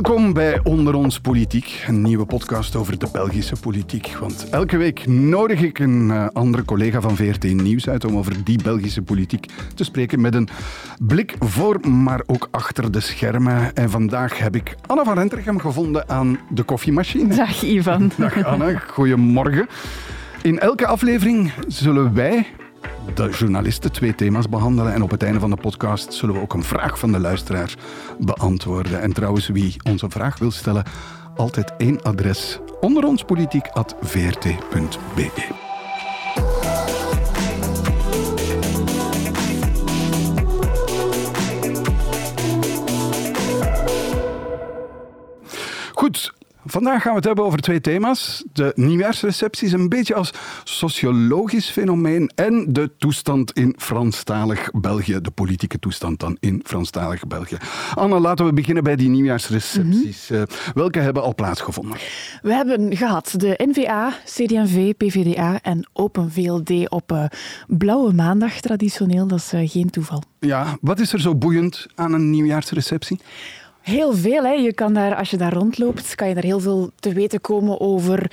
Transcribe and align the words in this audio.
Welkom 0.00 0.32
bij 0.32 0.60
Onder 0.62 0.94
ons 0.94 1.20
Politiek, 1.20 1.84
een 1.86 2.02
nieuwe 2.02 2.26
podcast 2.26 2.76
over 2.76 2.98
de 2.98 3.06
Belgische 3.12 3.56
politiek. 3.60 4.16
Want 4.20 4.48
elke 4.50 4.76
week 4.76 5.06
nodig 5.06 5.62
ik 5.62 5.78
een 5.78 6.08
uh, 6.08 6.26
andere 6.32 6.64
collega 6.64 7.00
van 7.00 7.16
VRT 7.16 7.44
Nieuws 7.44 7.88
uit 7.88 8.04
om 8.04 8.16
over 8.16 8.44
die 8.44 8.62
Belgische 8.62 9.02
politiek 9.02 9.46
te 9.74 9.84
spreken 9.84 10.20
met 10.20 10.34
een 10.34 10.48
blik 10.98 11.36
voor, 11.38 11.88
maar 11.88 12.22
ook 12.26 12.48
achter 12.50 12.92
de 12.92 13.00
schermen. 13.00 13.74
En 13.74 13.90
vandaag 13.90 14.38
heb 14.38 14.56
ik 14.56 14.76
Anna 14.86 15.04
van 15.04 15.14
Rentergem 15.14 15.58
gevonden 15.58 16.08
aan 16.08 16.38
de 16.50 16.62
koffiemachine. 16.62 17.34
Dag 17.34 17.62
Ivan. 17.62 18.10
Dag 18.16 18.44
Anna, 18.44 18.78
goedemorgen. 18.78 19.68
In 20.42 20.58
elke 20.58 20.86
aflevering 20.86 21.52
zullen 21.66 22.14
wij 22.14 22.46
de 23.14 23.30
journalisten 23.30 23.92
twee 23.92 24.14
thema's 24.14 24.48
behandelen. 24.48 24.92
En 24.92 25.02
op 25.02 25.10
het 25.10 25.22
einde 25.22 25.40
van 25.40 25.50
de 25.50 25.56
podcast 25.56 26.12
zullen 26.12 26.34
we 26.34 26.40
ook 26.40 26.54
een 26.54 26.64
vraag 26.64 26.98
van 26.98 27.12
de 27.12 27.18
luisteraar 27.18 27.74
beantwoorden. 28.18 29.00
En 29.00 29.12
trouwens, 29.12 29.48
wie 29.48 29.76
onze 29.90 30.10
vraag 30.10 30.38
wil 30.38 30.50
stellen, 30.50 30.84
altijd 31.36 31.72
één 31.76 32.02
adres. 32.02 32.58
Onder 32.80 33.04
ons 33.04 33.22
politiek.vrt.be. 33.22 35.30
Goed, 45.94 46.32
Vandaag 46.64 47.02
gaan 47.02 47.10
we 47.10 47.16
het 47.16 47.26
hebben 47.26 47.44
over 47.44 47.58
twee 47.58 47.80
thema's. 47.80 48.44
De 48.52 48.72
nieuwjaarsreceptie 48.74 49.66
is 49.66 49.72
een 49.72 49.88
beetje 49.88 50.14
als 50.14 50.32
sociologisch 50.64 51.70
fenomeen 51.70 52.30
en 52.34 52.66
de 52.68 52.96
toestand 52.98 53.52
in 53.52 53.74
Franstalig 53.78 54.70
België. 54.70 55.20
De 55.20 55.30
politieke 55.30 55.78
toestand 55.78 56.20
dan 56.20 56.36
in 56.40 56.60
Franstalig 56.64 57.26
België. 57.26 57.56
Anna, 57.94 58.18
laten 58.18 58.46
we 58.46 58.52
beginnen 58.52 58.84
bij 58.84 58.96
die 58.96 59.08
nieuwjaarsrecepties. 59.08 60.28
Mm 60.28 60.38
welke 60.74 60.98
hebben 60.98 61.22
al 61.22 61.34
plaatsgevonden? 61.34 61.96
We 62.42 62.52
hebben 62.52 62.96
gehad 62.96 63.34
de 63.36 63.54
NVA, 63.56 64.12
CD&V, 64.24 64.92
PVDA 64.96 65.60
en 65.62 65.88
Open 65.92 66.30
VLD 66.32 66.90
op 66.90 67.12
uh, 67.12 67.24
Blauwe 67.66 68.12
Maandag 68.12 68.60
traditioneel. 68.60 69.26
Dat 69.26 69.38
is 69.38 69.52
uh, 69.52 69.68
geen 69.68 69.90
toeval. 69.90 70.22
Ja, 70.38 70.78
wat 70.80 71.00
is 71.00 71.12
er 71.12 71.20
zo 71.20 71.34
boeiend 71.34 71.86
aan 71.94 72.12
een 72.12 72.30
nieuwjaarsreceptie? 72.30 73.20
Heel 73.90 74.14
veel. 74.14 74.42
Hè. 74.44 74.52
Je 74.52 74.72
kan 74.72 74.94
daar, 74.94 75.14
als 75.14 75.30
je 75.30 75.36
daar 75.36 75.52
rondloopt, 75.52 76.14
kan 76.14 76.28
je 76.28 76.34
daar 76.34 76.42
heel 76.42 76.60
veel 76.60 76.90
te 77.00 77.12
weten 77.12 77.40
komen 77.40 77.80
over 77.80 78.30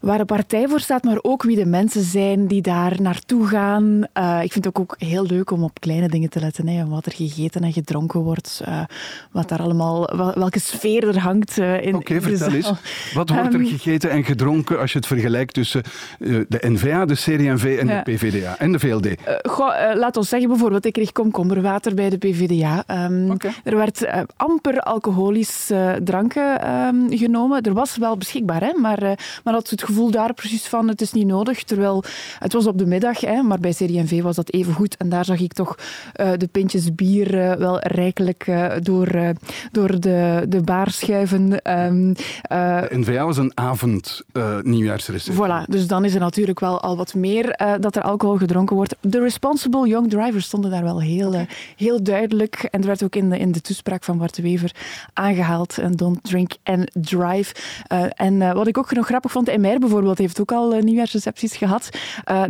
waar 0.00 0.20
een 0.20 0.26
partij 0.26 0.68
voor 0.68 0.80
staat, 0.80 1.04
maar 1.04 1.18
ook 1.22 1.42
wie 1.42 1.56
de 1.56 1.66
mensen 1.66 2.02
zijn 2.02 2.46
die 2.46 2.62
daar 2.62 3.02
naartoe 3.02 3.46
gaan. 3.46 4.06
Uh, 4.18 4.40
ik 4.42 4.52
vind 4.52 4.64
het 4.64 4.66
ook, 4.66 4.78
ook 4.78 4.94
heel 4.98 5.26
leuk 5.26 5.50
om 5.50 5.62
op 5.62 5.80
kleine 5.80 6.08
dingen 6.08 6.30
te 6.30 6.40
letten. 6.40 6.68
Hè. 6.68 6.86
Wat 6.86 7.06
er 7.06 7.12
gegeten 7.12 7.62
en 7.62 7.72
gedronken 7.72 8.20
wordt. 8.20 8.62
Uh, 8.68 8.82
wat 9.30 9.48
daar 9.48 9.60
allemaal, 9.60 10.16
welke 10.34 10.60
sfeer 10.60 11.08
er 11.08 11.18
hangt 11.18 11.58
uh, 11.58 11.82
in 11.82 11.94
Oké, 11.94 12.12
okay, 12.12 12.20
vertel 12.20 12.52
eens. 12.52 12.72
Wat 13.14 13.30
wordt 13.30 13.54
er 13.54 13.60
um, 13.60 13.66
gegeten 13.66 14.10
en 14.10 14.24
gedronken 14.24 14.78
als 14.78 14.92
je 14.92 14.98
het 14.98 15.06
vergelijkt 15.06 15.54
tussen 15.54 15.82
de 16.18 16.58
NVA, 16.60 17.04
de 17.04 17.14
CD&V 17.14 17.78
en 17.80 17.86
de 17.86 18.00
PVDA 18.04 18.58
en 18.58 18.72
de 18.72 18.78
VLD? 18.78 19.08
Goh, 19.42 19.94
laat 19.94 20.16
ons 20.16 20.28
zeggen 20.28 20.48
bijvoorbeeld, 20.48 20.84
ik 20.84 20.92
kreeg 20.92 21.12
komkommerwater 21.12 21.94
bij 21.94 22.10
de 22.10 22.18
PVDA. 22.18 22.84
Um, 23.10 23.30
okay. 23.30 23.52
Er 23.64 23.76
werd 23.76 24.06
amper 24.36 24.80
alcoholische 24.92 26.00
dranken 26.04 26.70
um, 26.70 27.18
genomen. 27.18 27.62
Er 27.62 27.72
was 27.72 27.96
wel 27.96 28.16
beschikbaar, 28.16 28.60
hè, 28.60 28.72
maar, 28.78 29.02
uh, 29.02 29.10
maar 29.44 29.54
had 29.54 29.70
het 29.70 29.82
gevoel 29.82 30.10
daar 30.10 30.34
precies 30.34 30.66
van 30.66 30.88
het 30.88 31.00
is 31.00 31.12
niet 31.12 31.26
nodig. 31.26 31.62
Terwijl 31.62 32.04
het 32.38 32.52
was 32.52 32.66
op 32.66 32.78
de 32.78 32.86
middag, 32.86 33.20
hè, 33.20 33.42
maar 33.42 33.58
bij 33.58 33.70
CD&V 33.70 34.22
was 34.22 34.36
dat 34.36 34.52
even 34.52 34.74
goed. 34.74 34.96
En 34.96 35.08
daar 35.08 35.24
zag 35.24 35.40
ik 35.40 35.52
toch 35.52 35.76
uh, 35.76 36.30
de 36.36 36.46
pintjes 36.46 36.94
bier 36.94 37.34
uh, 37.34 37.52
wel 37.52 37.78
rijkelijk 37.80 38.50
door, 38.82 39.34
door 39.72 40.00
de, 40.00 40.44
de 40.48 40.60
baar 40.60 40.90
schuiven. 40.90 41.42
Um, 41.42 42.12
de 42.12 42.88
NVA 42.90 43.24
was 43.24 43.36
een 43.36 43.52
avond 43.54 44.22
nieuwjaarsreceptie. 44.62 45.42
Voilà, 45.42 45.68
dus 45.68 45.86
dan 45.86 46.04
is 46.04 46.14
er 46.14 46.20
natuurlijk 46.20 46.60
wel 46.60 46.80
al 46.80 46.96
wat 46.96 47.14
meer 47.14 47.76
dat 47.80 47.96
er 47.96 48.02
alcohol 48.02 48.36
gedronken 48.36 48.76
wordt. 48.76 48.96
De 49.00 49.20
responsible 49.20 49.88
young 49.88 50.10
drivers 50.10 50.46
stonden 50.46 50.70
daar 50.70 50.82
wel 50.82 51.00
heel, 51.00 51.28
okay. 51.28 51.48
heel 51.76 52.02
duidelijk. 52.02 52.68
En 52.70 52.80
er 52.80 52.86
werd 52.86 53.02
ook 53.04 53.16
in 53.16 53.30
de, 53.30 53.38
in 53.38 53.52
de 53.52 53.60
toespraak 53.60 54.04
van 54.04 54.18
Bart 54.18 54.34
de 54.34 54.42
Wever 54.42 54.71
aangehaald. 55.12 55.78
En 55.78 55.92
don't 55.92 56.24
drink 56.24 56.52
and 56.62 56.90
drive. 56.92 57.54
Uh, 57.92 58.04
en 58.14 58.34
uh, 58.34 58.52
wat 58.52 58.66
ik 58.66 58.78
ook 58.78 58.92
nog 58.92 59.06
grappig 59.06 59.32
vond, 59.32 59.56
MR 59.56 59.78
bijvoorbeeld 59.78 60.18
heeft 60.18 60.40
ook 60.40 60.52
al 60.52 60.74
uh, 60.74 60.82
nieuwjaarsrecepties 60.82 61.56
gehad. 61.56 61.88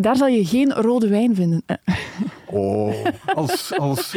daar 0.01 0.17
zal 0.17 0.27
je 0.27 0.47
geen 0.47 0.73
rode 0.73 1.09
wijn 1.09 1.35
vinden. 1.35 1.63
Oh, 2.53 2.95
als, 3.35 3.79
als 3.79 4.17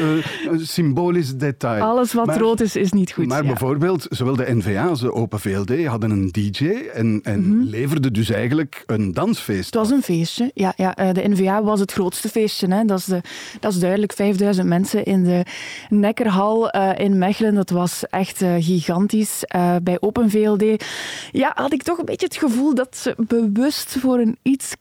symbolisch 0.56 1.35
detail. 1.35 1.81
Alles 1.81 2.13
wat 2.13 2.25
maar, 2.25 2.40
rood 2.40 2.62
is, 2.62 2.75
is 2.75 2.91
niet 2.91 3.12
goed. 3.12 3.28
Maar 3.28 3.41
ja. 3.41 3.47
bijvoorbeeld, 3.47 4.06
zowel 4.09 4.35
de 4.35 4.56
NVA 4.56 4.88
als 4.88 5.00
de 5.00 5.13
Open 5.13 5.40
VLD 5.40 5.85
hadden 5.85 6.12
een 6.12 6.29
DJ 6.31 6.66
en, 6.94 7.19
en 7.24 7.40
mm 7.40 7.51
-hmm. 7.51 7.63
leverden 7.63 8.13
dus 8.13 8.29
eigenlijk 8.29 8.84
een 8.85 9.13
dansfeest. 9.13 9.66
Het 9.66 9.75
was 9.75 9.90
een 9.90 10.01
feestje, 10.01 10.51
ja. 10.53 10.74
ja 10.75 11.13
de 11.13 11.29
NVA 11.29 11.63
was 11.63 11.79
het 11.79 11.91
grootste 11.91 12.29
feestje. 12.29 12.68
Hè. 12.68 12.85
Dat, 12.85 13.00
is 13.00 13.06
de, 13.06 13.22
dat 13.59 13.74
is 13.74 13.79
duidelijk 13.79 14.13
5000 14.13 14.68
mensen 14.68 15.03
in 15.03 15.24
de 15.24 15.45
Nekkerhal 15.90 16.69
in 16.97 17.18
Mechelen. 17.18 17.56
Dat 17.56 17.69
was 17.69 18.03
echt 18.09 18.41
uh, 18.41 18.53
gigantisch. 18.59 19.44
Bij 19.84 19.97
Open 20.00 20.29
VLD 20.29 20.84
ja, 21.31 21.51
had 21.56 21.74
ik 21.74 21.84
toch 21.84 21.97
een 21.97 22.06
beetje 22.06 22.25
het 22.25 22.38
gevoel 22.38 22.75
dat 22.75 22.97
ze 22.97 23.16
bewust 23.18 23.95
voor 24.00 24.19
een 24.19 24.38
iets 24.41 24.75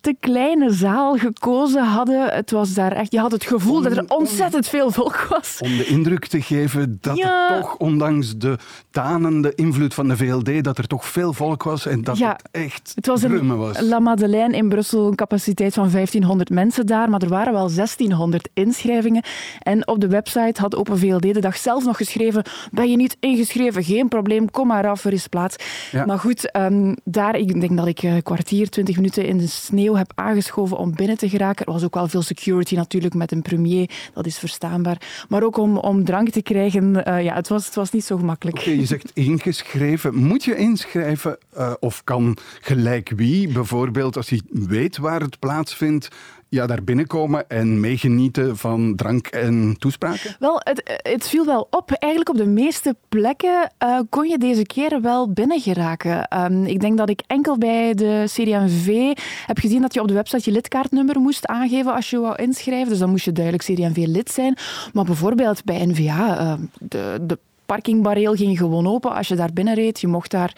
te 0.00 0.16
kleine 0.20 0.72
zaal 0.72 1.16
gekozen 1.16 1.84
hadden. 1.84 2.28
Het 2.28 2.50
was 2.50 2.74
daar 2.74 2.92
echt, 2.92 3.12
je 3.12 3.18
had 3.18 3.32
het 3.32 3.44
gevoel 3.44 3.76
om, 3.76 3.82
dat 3.82 3.96
er 3.96 4.04
ontzettend 4.08 4.64
om, 4.64 4.70
veel 4.70 4.90
volk 4.90 5.26
was. 5.30 5.58
Om 5.60 5.76
de 5.76 5.86
indruk 5.86 6.26
te 6.26 6.42
geven 6.42 6.98
dat 7.00 7.16
ja. 7.16 7.60
toch, 7.60 7.76
ondanks 7.76 8.36
de 8.36 8.58
tanende 8.90 9.52
invloed 9.54 9.94
van 9.94 10.08
de 10.08 10.16
VLD, 10.16 10.64
dat 10.64 10.78
er 10.78 10.86
toch 10.86 11.06
veel 11.06 11.32
volk 11.32 11.62
was 11.62 11.86
en 11.86 12.02
dat 12.02 12.18
ja. 12.18 12.30
het 12.30 12.48
echt 12.50 12.92
het 12.94 13.06
was 13.06 13.22
was. 13.22 13.80
La 13.80 13.98
Madeleine 13.98 14.56
in 14.56 14.68
Brussel 14.68 15.06
een 15.06 15.14
capaciteit 15.14 15.74
van 15.74 15.90
1500 15.90 16.50
mensen 16.50 16.86
daar, 16.86 17.10
maar 17.10 17.22
er 17.22 17.28
waren 17.28 17.52
wel 17.52 17.70
1600 17.74 18.48
inschrijvingen. 18.54 19.22
En 19.58 19.88
op 19.88 20.00
de 20.00 20.08
website 20.08 20.60
had 20.60 20.76
Open 20.76 20.98
VLD 20.98 21.22
de 21.22 21.40
dag 21.40 21.56
zelf 21.56 21.84
nog 21.84 21.96
geschreven 21.96 22.44
ben 22.70 22.90
je 22.90 22.96
niet 22.96 23.16
ingeschreven, 23.20 23.84
geen 23.84 24.08
probleem, 24.08 24.50
kom 24.50 24.66
maar 24.66 24.88
af, 24.88 25.04
er 25.04 25.12
is 25.12 25.26
plaats. 25.26 25.56
Ja. 25.90 26.04
Maar 26.04 26.18
goed, 26.18 26.56
um, 26.56 26.96
daar, 27.04 27.36
ik 27.36 27.60
denk 27.60 27.76
dat 27.76 27.86
ik 27.86 28.02
een 28.02 28.22
kwartier, 28.22 28.68
twintig 28.68 28.96
minuten 28.96 29.26
in 29.26 29.38
de 29.38 29.46
sneeuw 29.64 29.94
heb 29.94 30.12
aangeschoven 30.14 30.76
om 30.76 30.94
binnen 30.94 31.16
te 31.16 31.28
geraken. 31.28 31.66
Er 31.66 31.72
was 31.72 31.84
ook 31.84 31.94
wel 31.94 32.08
veel 32.08 32.22
security 32.22 32.74
natuurlijk 32.74 33.14
met 33.14 33.32
een 33.32 33.42
premier, 33.42 33.90
dat 34.14 34.26
is 34.26 34.38
verstaanbaar. 34.38 35.26
Maar 35.28 35.42
ook 35.42 35.56
om, 35.56 35.76
om 35.76 36.04
drank 36.04 36.30
te 36.30 36.42
krijgen, 36.42 37.08
uh, 37.08 37.24
ja, 37.24 37.34
het 37.34 37.48
was, 37.48 37.66
het 37.66 37.74
was 37.74 37.90
niet 37.90 38.04
zo 38.04 38.16
gemakkelijk. 38.16 38.58
Okay, 38.58 38.74
je 38.74 38.86
zegt 38.86 39.10
ingeschreven. 39.14 40.14
Moet 40.14 40.44
je 40.44 40.56
inschrijven 40.56 41.38
uh, 41.56 41.72
of 41.80 42.04
kan 42.04 42.36
gelijk 42.60 43.12
wie, 43.16 43.52
bijvoorbeeld 43.52 44.16
als 44.16 44.28
hij 44.28 44.40
weet 44.50 44.96
waar 44.96 45.20
het 45.20 45.38
plaatsvindt, 45.38 46.08
ja, 46.48 46.66
daar 46.66 46.84
binnenkomen 46.84 47.48
en 47.48 47.80
meegenieten 47.80 48.56
van 48.56 48.96
drank 48.96 49.26
en 49.26 49.76
toespraken? 49.78 50.36
Wel, 50.38 50.60
het, 50.64 51.00
het 51.02 51.28
viel 51.28 51.44
wel 51.44 51.66
op. 51.70 51.90
Eigenlijk 51.90 52.30
op 52.30 52.36
de 52.36 52.50
meeste 52.50 52.96
plekken 53.08 53.72
uh, 53.84 54.00
kon 54.08 54.28
je 54.28 54.38
deze 54.38 54.62
keer 54.62 55.00
wel 55.00 55.32
binnen 55.32 55.60
geraken. 55.60 56.36
Um, 56.44 56.64
ik 56.64 56.80
denk 56.80 56.98
dat 56.98 57.08
ik 57.08 57.22
enkel 57.26 57.58
bij 57.58 57.94
de 57.94 58.22
CD&V 58.26 59.12
heb 59.46 59.58
gezien 59.58 59.82
dat 59.82 59.94
je 59.94 60.00
op 60.00 60.08
de 60.08 60.14
website 60.14 60.50
je 60.50 60.56
lidkaartnummer 60.56 61.20
moest 61.20 61.46
aangeven 61.46 61.94
als 61.94 62.10
je 62.10 62.18
wou 62.18 62.36
inschrijven. 62.36 62.88
Dus 62.88 62.98
dan 62.98 63.10
moest 63.10 63.24
je 63.24 63.32
duidelijk 63.32 63.64
CD&V-lid 63.64 64.30
zijn. 64.30 64.56
Maar 64.92 65.04
bijvoorbeeld 65.04 65.64
bij 65.64 65.86
NVA, 65.86 66.40
uh, 66.40 66.52
de, 66.78 67.18
de 67.22 67.38
parkingbareel 67.68 68.34
ging 68.34 68.58
gewoon 68.58 68.86
open. 68.86 69.14
Als 69.14 69.28
je 69.28 69.36
daar 69.36 69.52
binnen 69.52 69.74
reed, 69.74 70.00
je 70.00 70.06
mocht 70.06 70.30
daar 70.30 70.52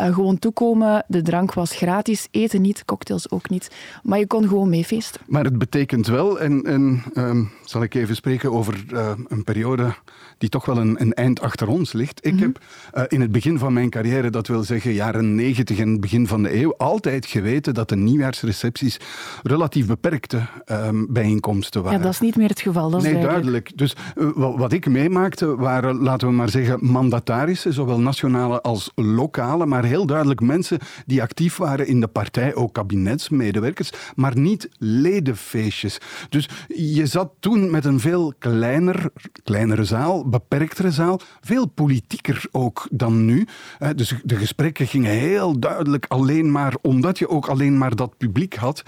uh, 0.00 0.14
gewoon 0.14 0.38
toekomen. 0.38 1.04
De 1.08 1.22
drank 1.22 1.54
was 1.54 1.76
gratis, 1.76 2.28
eten 2.30 2.60
niet, 2.60 2.84
cocktails 2.84 3.30
ook 3.30 3.50
niet. 3.50 3.70
Maar 4.02 4.18
je 4.18 4.26
kon 4.26 4.48
gewoon 4.48 4.68
meefeesten. 4.68 5.20
Maar 5.26 5.44
het 5.44 5.58
betekent 5.58 6.06
wel, 6.06 6.40
en, 6.40 6.62
en 6.62 7.02
um, 7.14 7.50
zal 7.64 7.82
ik 7.82 7.94
even 7.94 8.16
spreken 8.16 8.52
over 8.52 8.84
uh, 8.92 9.10
een 9.28 9.44
periode 9.44 9.94
die 10.38 10.48
toch 10.48 10.64
wel 10.66 10.76
een, 10.78 11.00
een, 11.00 11.12
eind 11.12 11.40
achter 11.40 11.68
ons 11.68 11.92
ligt. 11.92 12.26
Ik 12.26 12.32
mm 12.32 12.38
-hmm. 12.38 12.54
heb 12.92 13.02
uh, 13.02 13.02
in 13.08 13.20
het 13.20 13.32
begin 13.32 13.58
van 13.58 13.72
mijn 13.72 13.90
carrière, 13.90 14.30
dat 14.30 14.46
wil 14.46 14.62
zeggen 14.62 14.92
jaren 14.92 15.34
negentig 15.34 15.78
en 15.78 15.90
het 15.90 16.00
begin 16.00 16.26
van 16.26 16.42
de 16.42 16.54
eeuw, 16.54 16.74
altijd 16.76 17.26
geweten 17.26 17.74
dat 17.74 17.88
de 17.88 17.96
nieuwjaarsrecepties 17.96 19.00
relatief 19.42 19.86
beperkte 19.86 20.40
um, 20.66 21.06
bijeenkomsten 21.10 21.82
waren. 21.82 21.98
Ja, 21.98 22.04
dat 22.04 22.12
is 22.12 22.20
niet 22.20 22.36
meer 22.36 22.48
het 22.48 22.60
geval. 22.60 22.90
Dat 22.90 23.02
nee, 23.02 23.20
duidelijk. 23.20 23.70
Dus 23.74 23.96
wat 24.34 24.72
ik 24.72 24.86
meemaakte 24.86 25.56
waren, 25.56 25.96
laten 25.96 26.28
we 26.28 26.34
maar 26.34 26.52
zeggen, 26.54 26.78
mandatarissen, 26.92 27.72
zowel 27.72 28.00
nationale 28.00 28.60
als 28.60 28.90
lokale, 28.94 29.66
maar 29.66 29.84
heel 29.84 30.06
duidelijk 30.06 30.40
mensen 30.40 30.78
die 31.06 31.22
actief 31.22 31.56
waren 31.56 31.86
in 31.86 32.00
de 32.00 32.06
partij, 32.06 32.54
ook 32.54 32.72
kabinetsmedewerkers, 32.72 33.92
maar 34.14 34.38
niet 34.38 34.68
ledenfeestjes. 34.78 35.98
Dus 36.28 36.48
je 36.68 37.06
zat 37.06 37.30
toen 37.40 37.70
met 37.70 37.84
een 37.84 38.00
veel 38.00 38.34
kleiner, 38.38 39.10
kleinere 39.42 39.84
zaal, 39.84 40.28
beperktere 40.28 40.90
zaal, 40.90 41.20
veel 41.40 41.66
politieker 41.66 42.46
ook 42.50 42.88
dan 42.90 43.24
nu. 43.24 43.46
Dus 43.96 44.14
de 44.24 44.36
gesprekken 44.36 44.86
gingen 44.86 45.10
heel 45.10 45.58
duidelijk 45.58 46.06
alleen 46.08 46.52
maar, 46.52 46.74
omdat 46.82 47.18
je 47.18 47.28
ook 47.28 47.46
alleen 47.46 47.78
maar 47.78 47.96
dat 47.96 48.16
publiek 48.16 48.54
had, 48.54 48.82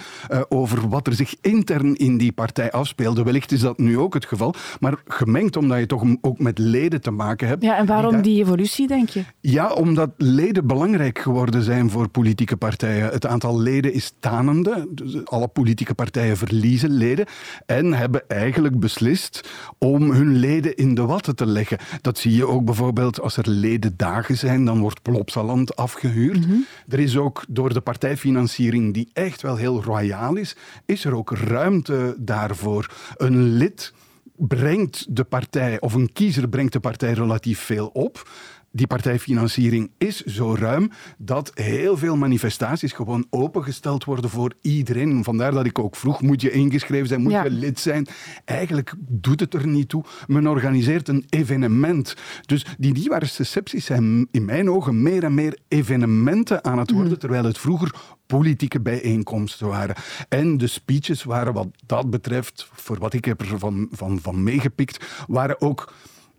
over 0.49 0.89
wat 0.89 1.07
er 1.07 1.15
zich 1.15 1.35
intern 1.41 1.95
in 1.95 2.19
die 2.19 2.33
partij 2.33 2.71
afspeelde. 2.71 3.23
Wellicht 3.23 3.53
is 3.53 3.61
dat 3.61 3.79
nu 3.79 3.99
ook 3.99 4.15
het 4.15 4.27
geval, 4.27 4.55
maar 4.81 4.95
gemengd 5.07 5.57
omdat 5.57 5.79
je 5.79 5.87
toch 5.87 6.05
ook 6.21 6.39
met 6.39 6.59
leden 6.59 7.01
te 7.01 7.11
maken 7.11 7.49
hebt 7.49 7.56
hebt. 7.61 7.73
Ja, 7.73 7.77
en 7.77 7.87
waarom 7.87 8.13
die, 8.13 8.23
die 8.23 8.43
evolutie, 8.43 8.87
denk 8.87 9.09
je? 9.09 9.25
Ja, 9.41 9.73
omdat 9.73 10.11
leden 10.17 10.67
belangrijk 10.67 11.19
geworden 11.19 11.63
zijn 11.63 11.91
voor 11.91 12.09
politieke 12.09 12.57
partijen. 12.57 13.09
Het 13.09 13.27
aantal 13.27 13.61
leden 13.61 13.93
is 13.93 14.13
tanende. 14.21 14.89
Dus 14.91 15.25
alle 15.25 15.49
politieke 15.49 15.95
partijen 15.95 16.37
verliezen 16.37 16.91
leden 16.91 17.27
en 17.67 17.93
hebben 17.93 18.29
eigenlijk 18.29 18.81
beslist 18.81 19.49
om 19.79 20.11
hun 20.11 20.37
leden 20.37 20.75
in 20.77 20.95
de 20.95 21.03
watten 21.03 21.37
te 21.37 21.47
leggen. 21.47 21.79
Dat 22.01 22.19
zie 22.19 22.35
je 22.37 22.47
ook 22.47 22.65
bijvoorbeeld 22.65 23.21
als 23.21 23.37
er 23.37 23.49
ledendagen 23.49 24.37
zijn, 24.37 24.65
dan 24.65 24.81
wordt 24.81 25.03
Plopsaland 25.03 25.77
afgehuurd. 25.77 26.47
Mhm. 26.47 26.57
Er 26.89 26.99
is 26.99 27.17
ook 27.17 27.45
door 27.49 27.73
de 27.73 27.81
partijfinanciering, 27.81 28.95
die 28.95 29.09
echt 29.13 29.43
wel 29.43 29.57
heel 29.57 29.83
royaal 29.83 30.37
is, 30.37 30.57
is 30.87 31.05
er 31.05 31.15
ook 31.15 31.31
ruimte 31.31 32.15
daarvoor. 32.19 32.91
Een 33.17 33.43
lid 33.43 33.93
brengt 34.39 35.17
de 35.17 35.25
partij, 35.25 35.81
of 35.81 35.95
een 35.95 36.13
kiezer 36.13 36.49
brengt 36.49 36.73
de 36.73 36.81
partij 36.81 37.13
relatief 37.13 37.61
veel 37.61 37.87
op 37.87 38.29
die 38.77 38.87
partijfinanciering 38.87 39.91
is 39.99 40.25
zo 40.25 40.55
ruim 40.55 40.91
dat 41.19 41.51
heel 41.55 41.97
veel 41.97 42.17
manifestaties 42.17 42.93
gewoon 42.93 43.27
opengesteld 43.31 44.05
worden 44.05 44.31
voor 44.31 44.53
iedereen. 44.61 45.25
Vandaar 45.25 45.53
dat 45.53 45.65
ik 45.67 45.79
ook 45.79 45.97
vroeg, 45.97 46.23
moet 46.23 46.41
je 46.41 46.51
ingeschreven 46.51 47.09
zijn, 47.09 47.21
moet 47.23 47.33
Ja. 47.33 47.45
je 47.45 47.51
lid 47.51 47.79
zijn? 47.79 48.07
Eigenlijk 48.45 48.93
doet 48.99 49.41
het 49.41 49.55
er 49.55 49.67
niet 49.67 49.89
toe. 49.89 50.05
Men 50.27 50.47
organiseert 50.47 51.09
een 51.09 51.25
evenement. 51.29 52.15
Dus 52.47 52.67
die 52.79 52.93
nieuwjaarsrecepties 52.93 53.85
zijn 53.85 54.29
in 54.31 54.45
mijn 54.45 54.71
ogen 54.71 55.03
meer 55.03 55.25
en 55.25 55.35
meer 55.35 55.59
evenementen 55.69 56.65
aan 56.65 56.79
het 56.79 56.91
worden, 56.91 57.19
terwijl 57.19 57.45
het 57.45 57.59
vroeger 57.59 57.95
politieke 58.27 58.81
bijeenkomsten 58.81 59.67
waren. 59.69 59.97
En 60.29 60.59
de 60.59 60.67
speeches 60.67 61.25
waren 61.25 61.53
wat 61.53 61.69
dat 61.87 62.11
betreft, 62.11 62.69
voor 62.73 62.99
wat 62.99 63.13
ik 63.13 63.25
heb 63.25 63.41
ervan 63.41 63.89
van, 63.91 64.19
van 64.23 64.43
meegepikt, 64.43 65.25
waren 65.27 65.61
ook 65.61 65.93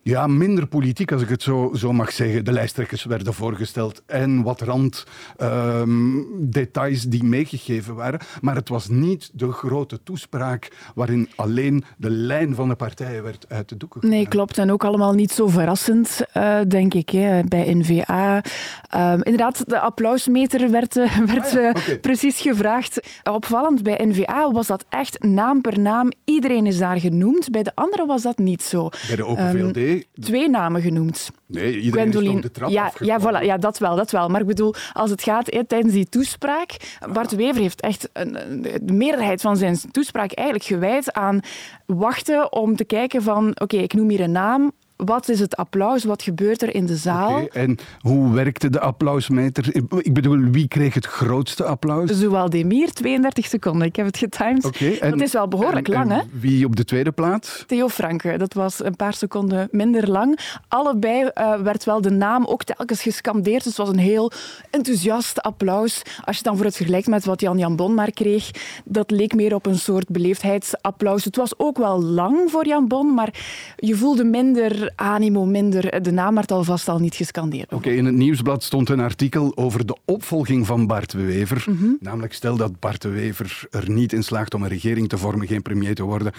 ja, 0.08 0.26
minder 0.26 0.66
politiek, 0.66 1.12
als 1.12 1.22
ik 1.22 1.28
het 1.28 1.42
zo, 1.42 1.70
zo 1.74 1.92
mag 1.92 2.12
zeggen. 2.12 2.44
De 2.44 2.52
lijsttrekkers 2.52 3.04
werden 3.04 3.34
voorgesteld 3.34 4.02
en 4.06 4.42
wat 4.42 4.60
randdetails 4.60 7.02
die 7.02 7.24
meegegeven 7.24 7.94
waren. 7.94 8.20
Maar 8.40 8.54
het 8.54 8.68
was 8.68 8.88
niet 8.88 9.30
de 9.32 9.52
grote 9.52 10.02
toespraak 10.02 10.70
waarin 10.94 11.28
alleen 11.36 11.84
de 11.96 12.10
lijn 12.10 12.54
van 12.54 12.68
de 12.68 12.74
partijen 12.74 13.22
werd 13.22 13.46
uit 13.48 13.68
de 13.68 13.76
doeken 13.76 14.00
gedaan. 14.00 14.16
Nee, 14.16 14.28
klopt. 14.28 14.58
En 14.58 14.72
ook 14.72 14.84
allemaal 14.84 15.12
niet 15.12 15.32
zo 15.32 15.48
verrassend, 15.48 16.20
eh, 16.32 16.58
denk 16.68 16.94
ik, 16.94 17.08
hè, 17.08 17.44
bij 17.44 17.74
NVA. 17.74 18.42
Ehm, 18.88 19.20
inderdaad, 19.22 19.62
de 19.66 19.80
applausmeter 19.80 20.70
werd, 20.70 20.96
eh, 20.96 21.18
werd 21.34 21.46
Ah 21.46 21.52
ja, 21.52 21.74
eh, 21.74 22.00
precies 22.00 22.40
gevraagd. 22.40 23.00
Opvallend, 23.22 23.82
bij 23.82 24.00
NVA 24.04 24.52
was 24.52 24.66
dat 24.66 24.84
echt 24.88 25.22
naam 25.22 25.60
per 25.60 25.80
naam. 25.80 26.12
Iedereen 26.24 26.66
is 26.66 26.78
daar 26.78 27.00
genoemd. 27.00 27.50
Bij 27.50 27.62
de 27.62 27.72
andere 27.74 28.06
was 28.06 28.22
dat 28.22 28.38
niet 28.38 28.62
zo. 28.62 28.88
Bij 29.06 29.16
de 29.16 29.24
Open 29.24 29.46
Ehm, 29.48 29.97
Twee 30.20 30.48
namen 30.48 30.82
genoemd. 30.82 31.30
Nee, 31.46 31.78
iedereen 31.80 32.12
op 32.36 32.42
de 32.42 32.50
trap 32.50 32.70
ja, 32.70 32.92
ja, 33.00 33.20
voilà, 33.20 33.44
ja, 33.44 33.56
dat 33.56 33.78
wel, 33.78 33.96
dat 33.96 34.10
wel. 34.10 34.28
Maar 34.28 34.40
ik 34.40 34.46
bedoel, 34.46 34.74
als 34.92 35.10
het 35.10 35.22
gaat 35.22 35.64
tijdens 35.66 35.92
die 35.92 36.08
toespraak... 36.08 36.76
Bart 37.12 37.32
Wever 37.34 37.60
heeft 37.60 37.80
echt 37.80 38.08
een, 38.12 38.50
een- 38.50 38.62
de 38.82 38.92
meerderheid 38.92 39.40
van 39.40 39.56
zijn 39.56 39.78
toespraak 39.90 40.32
eigenlijk 40.32 40.68
gewijd 40.68 41.12
aan 41.12 41.40
wachten 41.86 42.52
om 42.52 42.76
te 42.76 42.84
kijken 42.84 43.22
van... 43.22 43.60
Oké, 43.60 43.76
ik 43.76 43.92
noem 43.94 44.08
hier 44.10 44.20
een 44.20 44.32
naam. 44.32 44.72
Wat 45.04 45.28
is 45.28 45.40
het 45.40 45.56
applaus? 45.56 46.04
Wat 46.04 46.22
gebeurt 46.22 46.62
er 46.62 46.74
in 46.74 46.86
de 46.86 46.96
zaal? 46.96 47.48
En 47.48 47.76
hoe 48.00 48.32
werkte 48.32 48.70
de 48.70 48.80
applausmeter? 48.80 49.76
Ik 49.98 50.12
bedoel, 50.14 50.38
wie 50.50 50.68
kreeg 50.68 50.94
het 50.94 51.06
grootste 51.06 51.64
applaus? 51.64 52.10
Zowel 52.10 52.50
Demir, 52.50 52.92
32 52.92 53.46
seconden. 53.46 53.86
Ik 53.86 53.96
heb 53.96 54.06
het 54.06 54.16
getimed. 54.18 54.98
En- 55.00 55.10
dat 55.10 55.20
is 55.20 55.32
wel 55.32 55.48
behoorlijk 55.48 55.88
en- 55.88 55.94
lang, 55.94 56.10
hè? 56.10 56.20
Wie 56.32 56.64
op 56.64 56.76
de 56.76 56.84
tweede 56.84 57.10
plaats? 57.12 57.64
Theo 57.66 57.88
Franke, 57.88 58.36
dat 58.38 58.54
was 58.54 58.84
een 58.84 58.96
paar 58.96 59.14
seconden 59.14 59.68
minder 59.70 60.10
lang. 60.10 60.38
Allebei 60.68 61.24
eh, 61.24 61.60
werd 61.60 61.84
wel 61.84 62.00
de 62.00 62.10
naam 62.10 62.44
ook 62.44 62.64
telkens 62.64 63.02
gescandeerd. 63.02 63.64
Dus 63.64 63.76
het 63.76 63.86
was 63.86 63.88
een 63.88 63.98
heel 64.02 64.32
enthousiast 64.70 65.42
applaus. 65.42 66.02
Als 66.24 66.36
je 66.36 66.42
dan 66.42 66.56
voor 66.56 66.64
het 66.66 66.76
vergelijkt 66.76 67.06
met 67.06 67.24
wat 67.24 67.40
Jan 67.40 67.58
Jan 67.58 67.76
Bon 67.76 67.94
maar 67.94 68.10
kreeg, 68.12 68.50
dat 68.84 69.10
leek 69.10 69.34
meer 69.34 69.54
op 69.54 69.66
een 69.66 69.78
soort 69.78 70.08
beleefdheidsapplaus. 70.08 71.24
Het 71.24 71.36
was 71.36 71.58
ook 71.58 71.78
wel 71.78 72.02
lang 72.02 72.50
voor 72.50 72.66
Jan 72.66 72.88
Bon, 72.88 73.14
maar 73.14 73.34
je 73.76 73.94
voelde 73.96 74.24
minder 74.24 74.87
animo, 74.96 75.44
minder. 75.44 76.02
De 76.02 76.10
naam 76.10 76.34
werd 76.34 76.52
alvast 76.52 76.88
al 76.88 76.98
niet 76.98 77.14
gescandeerd. 77.14 77.72
Oké, 77.72 77.90
in 77.90 78.04
het 78.04 78.14
nieuwsblad 78.14 78.62
stond 78.62 78.88
een 78.88 79.00
artikel 79.00 79.52
over 79.56 79.86
de 79.86 79.96
opvolging 80.04 80.66
van 80.66 80.86
Bart 80.86 81.10
de 81.10 81.24
Wever. 81.24 81.64
Mhm. 81.66 81.86
Namelijk, 82.00 82.32
stel 82.32 82.56
dat 82.56 82.80
Bart 82.80 83.02
de 83.02 83.08
Wever 83.08 83.66
er 83.70 83.90
niet 83.90 84.12
in 84.12 84.22
slaagt 84.22 84.54
om 84.54 84.62
een 84.62 84.68
regering 84.68 85.08
te 85.08 85.18
vormen, 85.18 85.46
geen 85.46 85.62
premier 85.62 85.94
te 85.94 86.02
worden. 86.02 86.32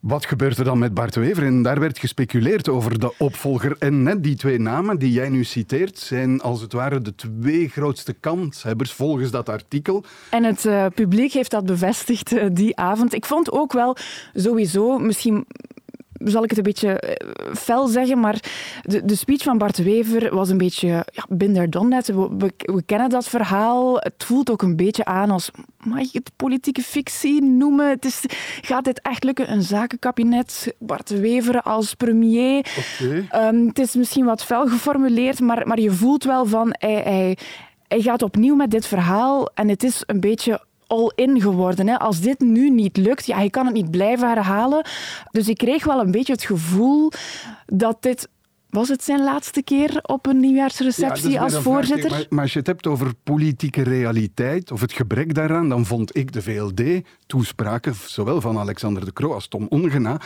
Wat 0.00 0.26
gebeurt 0.26 0.58
er 0.58 0.64
dan 0.64 0.78
met 0.78 0.94
Bart 0.94 1.14
de 1.14 1.20
Wever? 1.20 1.44
En 1.44 1.62
daar 1.62 1.80
werd 1.80 1.98
gespeculeerd 1.98 2.68
over 2.68 2.98
de 2.98 3.12
opvolger. 3.18 3.76
En 3.78 4.02
net 4.02 4.22
die 4.22 4.36
twee 4.36 4.58
namen 4.58 4.98
die 4.98 5.12
jij 5.12 5.28
nu 5.28 5.44
citeert, 5.44 5.98
zijn 5.98 6.40
als 6.40 6.60
het 6.60 6.72
ware 6.72 7.00
de 7.00 7.14
twee 7.14 7.68
grootste 7.68 8.12
kanshebbers 8.12 8.92
volgens 8.92 9.30
dat 9.30 9.48
artikel. 9.48 10.04
En 10.30 10.44
het 10.44 10.66
eh, 10.66 10.86
publiek 10.94 11.32
heeft 11.32 11.50
dat 11.50 11.66
bevestigd 11.66 12.32
eh, 12.32 12.46
die 12.52 12.76
avond. 12.76 13.14
Ik 13.14 13.24
vond 13.24 13.52
ook 13.52 13.72
wel 13.72 13.96
sowieso, 14.34 14.98
misschien 14.98 15.46
zal 16.24 16.42
ik 16.42 16.48
het 16.48 16.58
een 16.58 16.64
beetje 16.64 17.00
eh, 17.00 17.54
fel 17.54 17.86
zeggen, 17.86 18.20
maar 18.20 18.40
de, 18.82 19.04
de 19.04 19.14
speech 19.14 19.42
van 19.42 19.58
Bart 19.58 19.78
Wever 19.78 20.34
was 20.34 20.48
een 20.48 20.58
beetje 20.58 20.88
ja, 20.88 21.26
binder 21.28 21.70
done 21.70 21.88
net. 21.88 22.06
We, 22.06 22.28
we, 22.38 22.52
we 22.56 22.82
kennen 22.82 23.08
dat 23.08 23.28
verhaal. 23.28 23.96
Het 23.96 24.24
voelt 24.24 24.50
ook 24.50 24.62
een 24.62 24.76
beetje 24.76 25.04
aan 25.04 25.30
als, 25.30 25.50
mag 25.78 26.12
je 26.12 26.18
het 26.18 26.30
politieke 26.36 26.82
fictie 26.82 27.42
noemen? 27.42 27.88
Het 27.88 28.04
is, 28.04 28.24
gaat 28.60 28.84
dit 28.84 29.00
echt 29.02 29.24
lukken? 29.24 29.52
Een 29.52 29.62
zakenkabinet, 29.62 30.74
Bart 30.78 31.08
Wever 31.10 31.62
als 31.62 31.94
premier. 31.94 32.66
Ehm, 33.30 33.66
het 33.66 33.78
is 33.78 33.94
misschien 33.94 34.24
wat 34.24 34.44
fel 34.44 34.66
geformuleerd, 34.66 35.40
maar, 35.40 35.66
maar 35.66 35.80
je 35.80 35.90
voelt 35.90 36.24
wel 36.24 36.46
van 36.46 36.74
hij, 36.78 37.02
hij, 37.02 37.36
hij 37.88 38.00
gaat 38.00 38.22
opnieuw 38.22 38.54
met 38.54 38.70
dit 38.70 38.86
verhaal 38.86 39.50
en 39.54 39.68
het 39.68 39.82
is 39.82 40.02
een 40.06 40.20
beetje 40.20 40.66
all-in 40.88 41.40
geworden. 41.40 41.88
Hè. 41.88 41.98
Als 41.98 42.20
dit 42.20 42.40
nu 42.40 42.70
niet 42.70 42.96
lukt, 42.96 43.26
ja, 43.26 43.36
hij 43.36 43.50
kan 43.50 43.64
het 43.64 43.74
niet 43.74 43.90
blijven 43.90 44.28
herhalen. 44.28 44.86
Dus 45.30 45.48
ik 45.48 45.56
kreeg 45.56 45.84
wel 45.84 46.00
een 46.00 46.10
beetje 46.10 46.32
het 46.32 46.44
gevoel 46.44 47.12
dat 47.66 48.02
dit... 48.02 48.28
Was 48.68 48.88
het 48.88 49.04
zijn 49.04 49.24
laatste 49.24 49.62
keer 49.62 49.98
op 50.02 50.26
een 50.26 50.34
Ja, 50.34 50.40
nieuwjaarsreceptie 50.40 51.40
als 51.40 51.56
voorzitter? 51.56 52.10
Maar, 52.10 52.26
maar 52.28 52.42
als 52.42 52.52
je 52.52 52.58
het 52.58 52.66
hebt 52.66 52.86
over 52.86 53.14
politieke 53.24 53.82
realiteit 53.82 54.70
of 54.70 54.80
het 54.80 54.92
gebrek 54.92 55.34
daaraan, 55.34 55.68
dan 55.68 55.86
vond 55.86 56.16
ik 56.16 56.32
de 56.32 56.42
VLD-toespraken, 56.42 57.94
zowel 58.06 58.40
van 58.40 58.58
Alexander 58.58 59.04
de 59.04 59.12
Croo 59.12 59.32
als 59.32 59.48
Tom 59.48 59.66
Ongena, 59.68 60.20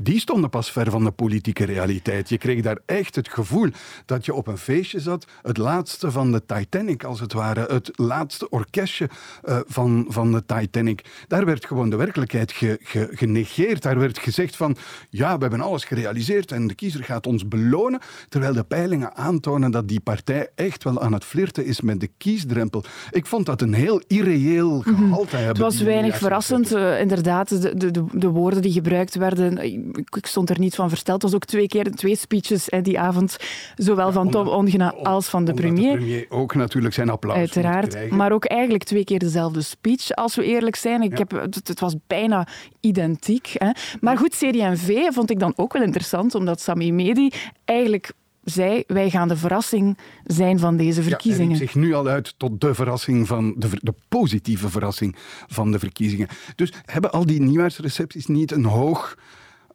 die 0.00 0.20
stonden 0.20 0.50
pas 0.50 0.70
ver 0.72 0.90
van 0.90 1.04
de 1.04 1.10
politieke 1.10 1.64
realiteit. 1.64 2.28
Je 2.28 2.38
kreeg 2.38 2.62
daar 2.62 2.78
echt 2.86 3.14
het 3.14 3.28
gevoel 3.28 3.68
dat 4.06 4.24
je 4.24 4.34
op 4.34 4.46
een 4.46 4.58
feestje 4.58 5.00
zat, 5.00 5.26
het 5.42 5.56
laatste 5.56 6.10
van 6.10 6.32
de 6.32 6.42
Titanic 6.46 7.04
als 7.04 7.20
het 7.20 7.32
ware, 7.32 7.66
het 7.72 7.90
laatste 7.94 8.48
orkestje 8.50 9.08
eh, 9.42 9.58
van, 9.66 10.06
van 10.08 10.32
de 10.32 10.44
Titanic. 10.46 11.04
Daar 11.28 11.44
werd 11.44 11.66
gewoon 11.66 11.90
de 11.90 11.96
werkelijkheid 11.96 12.52
ge- 12.52 12.78
ge- 12.82 13.08
genegeerd. 13.12 13.82
Daar 13.82 13.98
werd 13.98 14.18
gezegd 14.18 14.56
van, 14.56 14.76
ja, 15.10 15.34
we 15.36 15.40
hebben 15.42 15.60
alles 15.60 15.84
gerealiseerd 15.84 16.52
en 16.52 16.66
de 16.66 16.74
kiezer 16.74 17.04
gaat 17.04 17.26
ons 17.26 17.48
belonen, 17.48 18.00
terwijl 18.28 18.52
de 18.52 18.64
peilingen 18.64 19.14
aantonen 19.16 19.70
dat 19.70 19.88
die 19.88 20.00
partij 20.00 20.48
echt 20.54 20.84
wel 20.84 21.00
aan 21.02 21.12
het 21.12 21.24
flirten 21.24 21.64
is 21.64 21.80
met 21.80 22.00
de 22.00 22.10
kiesdrempel. 22.18 22.84
Ik 23.10 23.26
vond 23.26 23.46
dat 23.46 23.60
een 23.62 23.74
heel 23.74 24.02
irreëel 24.06 24.80
gehalte 24.80 25.36
hebben. 25.36 25.36
Mhm. 25.36 25.46
Het 25.48 25.58
was 25.58 25.82
weinig 25.82 26.18
verrassend. 26.18 26.72
eh, 26.72 27.00
inderdaad, 27.00 27.48
de, 27.62 27.74
de, 27.76 27.90
de, 27.90 28.04
de 28.12 28.28
woorden 28.28 28.62
die 28.62 28.72
gebruikt 28.72 29.14
werden, 29.14 29.58
ik, 29.92 30.26
stond 30.26 30.50
er 30.50 30.58
niet 30.58 30.74
van 30.74 30.88
versteld. 30.88 31.22
Het 31.22 31.30
was 31.30 31.40
ook 31.40 31.46
twee 31.46 31.66
keer 31.66 31.90
twee 31.90 32.16
speeches 32.16 32.64
hè, 32.66 32.80
die 32.82 32.98
avond, 33.00 33.36
zowel 33.76 34.12
van 34.12 34.30
Tom 34.30 34.48
Ongena 34.48 34.92
als 35.02 35.28
van 35.28 35.44
de 35.44 35.52
premier. 35.54 35.90
de 35.90 35.96
premier 35.96 36.26
ook 36.28 36.54
natuurlijk 36.54 36.94
zijn 36.94 37.08
applaus 37.10 37.36
Uiteraard, 37.36 38.10
maar 38.10 38.32
ook 38.32 38.44
eigenlijk 38.44 38.84
twee 38.84 39.04
keer 39.04 39.18
dezelfde 39.18 39.62
speech, 39.62 40.10
als 40.14 40.34
we 40.34 40.44
eerlijk 40.44 40.76
zijn. 40.76 41.02
Ik 41.02 41.10
Ja. 41.10 41.16
heb, 41.18 41.30
het, 41.30 41.68
het 41.68 41.80
was 41.80 41.94
bijna 42.06 42.46
identiek. 42.80 43.50
Hè. 43.54 43.70
Maar 44.00 44.18
goed, 44.18 44.30
CD&V 44.34 45.06
vond 45.12 45.30
ik 45.30 45.38
dan 45.38 45.52
ook 45.56 45.72
wel 45.72 45.82
interessant, 45.82 46.34
omdat 46.34 46.60
Sami 46.60 46.92
Medi 46.92 47.30
eigenlijk 47.64 48.12
zei, 48.44 48.82
wij 48.86 49.10
gaan 49.10 49.28
de 49.28 49.36
verrassing 49.36 49.98
zijn 50.24 50.58
van 50.58 50.76
deze 50.76 51.02
Ja, 51.02 51.08
verkiezingen. 51.08 51.58
riep 51.58 51.70
zich 51.70 51.74
nu 51.74 51.94
al 51.94 52.06
uit 52.06 52.34
tot 52.36 52.60
de 52.60 52.74
verrassing 52.74 53.26
van 53.26 53.54
de, 53.56 53.68
ver- 53.68 53.78
de 53.82 53.94
positieve 54.08 54.68
verrassing 54.70 55.16
van 55.46 55.72
de 55.72 55.78
verkiezingen. 55.78 56.28
Dus 56.56 56.72
hebben 56.84 57.12
al 57.12 57.26
die 57.26 57.40
nieuwjaarsrecepties 57.40 58.26
niet 58.26 58.52
een 58.52 58.64
hoog. 58.64 59.16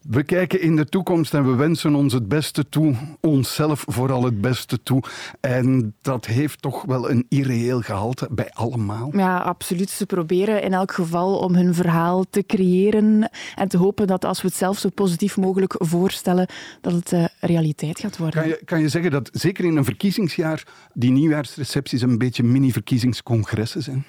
We 0.09 0.23
kijken 0.23 0.61
in 0.61 0.75
de 0.75 0.85
toekomst 0.85 1.33
en 1.33 1.45
we 1.45 1.55
wensen 1.55 1.95
ons 1.95 2.13
het 2.13 2.27
beste 2.27 2.69
toe, 2.69 2.95
onszelf 3.21 3.83
vooral 3.87 4.23
het 4.23 4.41
beste 4.41 4.83
toe. 4.83 5.03
En 5.39 5.95
dat 6.01 6.25
heeft 6.25 6.61
toch 6.61 6.83
wel 6.83 7.09
een 7.09 7.25
irreëel 7.29 7.81
gehalte 7.81 8.27
bij 8.31 8.49
allemaal. 8.53 9.09
Ja, 9.17 9.37
absoluut. 9.37 9.89
Ze 9.89 10.05
proberen 10.05 10.63
in 10.63 10.73
elk 10.73 10.91
geval 10.91 11.37
om 11.37 11.55
hun 11.55 11.73
verhaal 11.73 12.25
te 12.29 12.45
creëren 12.45 13.29
en 13.55 13.67
te 13.67 13.77
hopen 13.77 14.07
dat 14.07 14.25
als 14.25 14.41
we 14.41 14.47
het 14.47 14.57
zelf 14.57 14.77
zo 14.77 14.89
positief 14.89 15.37
mogelijk 15.37 15.75
voorstellen, 15.77 16.47
dat 16.81 16.93
het 16.93 17.11
eh, 17.11 17.25
realiteit 17.39 17.99
gaat 17.99 18.17
worden. 18.17 18.41
Kan 18.41 18.49
je, 18.49 18.61
kan 18.65 18.81
je 18.81 18.89
zeggen 18.89 19.11
dat 19.11 19.29
zeker 19.33 19.65
in 19.65 19.77
een 19.77 19.85
verkiezingsjaar 19.85 20.63
die 20.93 21.11
nieuwjaarsrecepties 21.11 22.01
een 22.01 22.17
beetje 22.17 22.43
mini-verkiezingscongressen 22.43 23.83
zijn? 23.83 24.05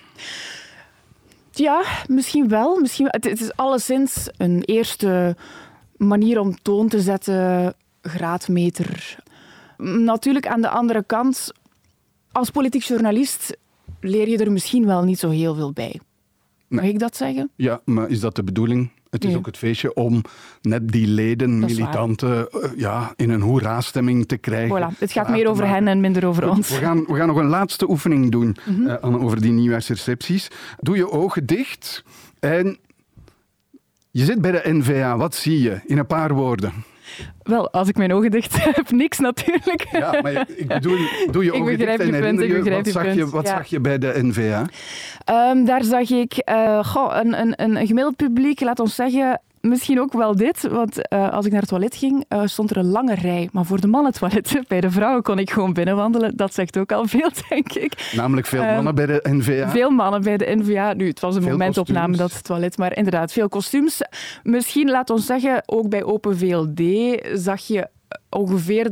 Ja, 1.51 1.85
misschien 2.09 2.49
wel. 2.49 2.81
Misschien, 2.81 3.07
het, 3.11 3.25
het 3.25 3.41
is 3.41 3.57
alleszins 3.57 4.29
een 4.37 4.63
eerste 4.63 5.37
manier 5.97 6.41
om 6.41 6.63
toon 6.63 6.89
te 6.89 7.01
zetten 7.01 7.75
graadmeter. 8.03 9.19
Natuurlijk, 9.79 10.47
aan 10.47 10.61
de 10.61 10.69
andere 10.69 11.05
kant, 11.07 11.53
als 12.33 12.51
politiek 12.51 12.83
journalist 12.83 13.57
leer 14.01 14.29
je 14.29 14.39
er 14.39 14.53
misschien 14.53 14.87
wel 14.87 15.03
niet 15.03 15.19
zo 15.19 15.31
heel 15.31 15.55
veel 15.55 15.73
bij. 15.73 16.01
Mag 16.69 16.85
ik 16.85 16.99
dat 16.99 17.17
zeggen? 17.17 17.51
Ja, 17.57 17.81
maar 17.85 18.09
is 18.09 18.21
dat 18.21 18.37
de 18.37 18.43
bedoeling? 18.43 18.91
Het 19.11 19.25
is 19.25 19.35
ook 19.35 19.47
het 19.47 19.57
feestje 19.57 19.95
om 19.95 20.23
net 20.63 20.93
die 20.93 21.07
leden, 21.07 21.59
militanten, 21.59 22.49
uh, 22.51 22.71
ja, 22.77 23.13
in 23.17 23.31
een 23.31 23.41
hoera-stemming 23.41 24.27
te 24.27 24.37
krijgen. 24.37 24.93
Voilà. 24.93 24.99
Het 24.99 25.13
gaat 25.13 25.29
meer 25.29 25.49
over 25.49 25.69
hen 25.69 25.89
en 25.89 26.01
minder 26.01 26.27
over 26.27 26.51
ons. 26.51 26.69
We 26.69 26.75
gaan, 26.75 27.05
we 27.05 27.15
gaan 27.15 27.27
nog 27.27 27.37
een 27.37 27.47
laatste 27.47 27.91
oefening 27.91 28.31
doen 28.31 28.57
mm 28.65 28.75
-hmm. 28.75 28.87
uh, 28.87 29.25
over 29.25 29.41
die 29.41 29.53
nieuwjaarsrecepties. 29.53 30.49
Doe 30.79 30.97
je 30.97 31.11
ogen 31.11 31.47
dicht 31.47 32.05
en 32.41 32.79
je 34.15 34.25
zit 34.25 34.41
bij 34.41 34.51
de 34.51 34.73
NVA. 34.73 35.17
Wat 35.17 35.35
zie 35.35 35.63
je 35.63 35.81
in 35.87 35.99
een 35.99 36.07
paar 36.07 36.35
woorden? 36.35 36.73
Wel, 37.43 37.71
als 37.71 37.89
ik 37.89 37.97
mijn 37.97 38.13
ogen 38.13 38.31
dicht 38.31 38.65
heb, 38.65 38.91
niks 38.91 39.19
natuurlijk. 39.19 39.89
Ja, 39.93 40.21
maar 40.23 40.47
ik 40.57 40.69
bedoel, 40.69 40.99
doe 41.31 41.45
je 41.45 41.53
ogen 41.53 41.79
dicht 41.79 42.01
en 42.01 42.15
herinner 42.15 42.47
je, 42.47 42.71
wat, 42.71 42.87
zag 42.87 43.15
je, 43.15 43.29
wat 43.29 43.47
ja. 43.47 43.57
zag 43.57 43.67
je 43.67 43.81
bij 43.81 43.99
de 43.99 44.13
NVA? 44.23 44.67
Um, 45.51 45.65
daar 45.65 45.85
zag 45.85 46.11
ik 46.11 46.43
uh, 46.49 46.85
goh, 46.85 47.17
een, 47.17 47.41
een, 47.41 47.61
een 47.61 47.87
gemiddeld 47.87 48.17
publiek, 48.17 48.61
laat 48.61 48.81
ons 48.81 48.95
zeggen, 48.95 49.41
misschien 49.69 50.01
ook 50.01 50.13
wel 50.13 50.37
dit, 50.37 50.69
want 50.69 50.99
uh, 51.13 51.33
als 51.33 51.47
ik 51.47 51.53
naar 51.53 51.61
het 51.61 51.69
toilet 51.69 51.97
ging, 51.97 52.25
uh, 52.29 52.43
stond 52.45 52.71
er 52.71 52.77
een 52.77 52.91
lange 52.91 53.15
rij. 53.15 53.49
Maar 53.53 53.65
voor 53.65 53.81
de 53.81 53.87
mannentoiletten, 53.87 54.65
bij 54.69 54.81
de 54.81 54.91
vrouwen 54.91 55.23
kon 55.23 55.39
ik 55.39 55.51
gewoon 55.51 55.73
binnenwandelen. 55.73 56.37
Dat 56.37 56.55
zegt 56.55 56.79
ook 56.79 56.93
al 56.93 57.07
veel, 57.07 57.31
denk 57.49 57.73
ik. 57.73 58.13
Namelijk 58.17 58.47
veel 58.47 58.63
mannen 58.65 58.87
um, 58.87 58.95
bij 58.95 59.07
de 59.07 59.21
NVA? 59.23 59.69
Veel 59.69 59.91
mannen 59.91 60.23
bij 60.23 60.37
de 60.37 60.57
NVA. 60.57 60.93
Nu, 60.93 61.09
het 61.09 61.21
was 61.21 61.37
een 61.37 61.43
veel 61.43 61.51
momentopname, 61.51 62.17
dat 62.17 62.45
toilet, 62.45 62.79
maar 62.79 62.97
inderdaad, 62.97 63.33
veel 63.33 63.49
kostuums. 63.49 64.01
Misschien, 64.43 64.91
laat 64.91 65.11
ons 65.11 65.27
zeggen, 65.27 65.63
ook 65.67 65.89
bij 65.89 66.05
Open 66.05 66.39
VLD 66.39 66.81
zag 67.33 67.61
je 67.61 67.89
ongeveer 68.31 68.91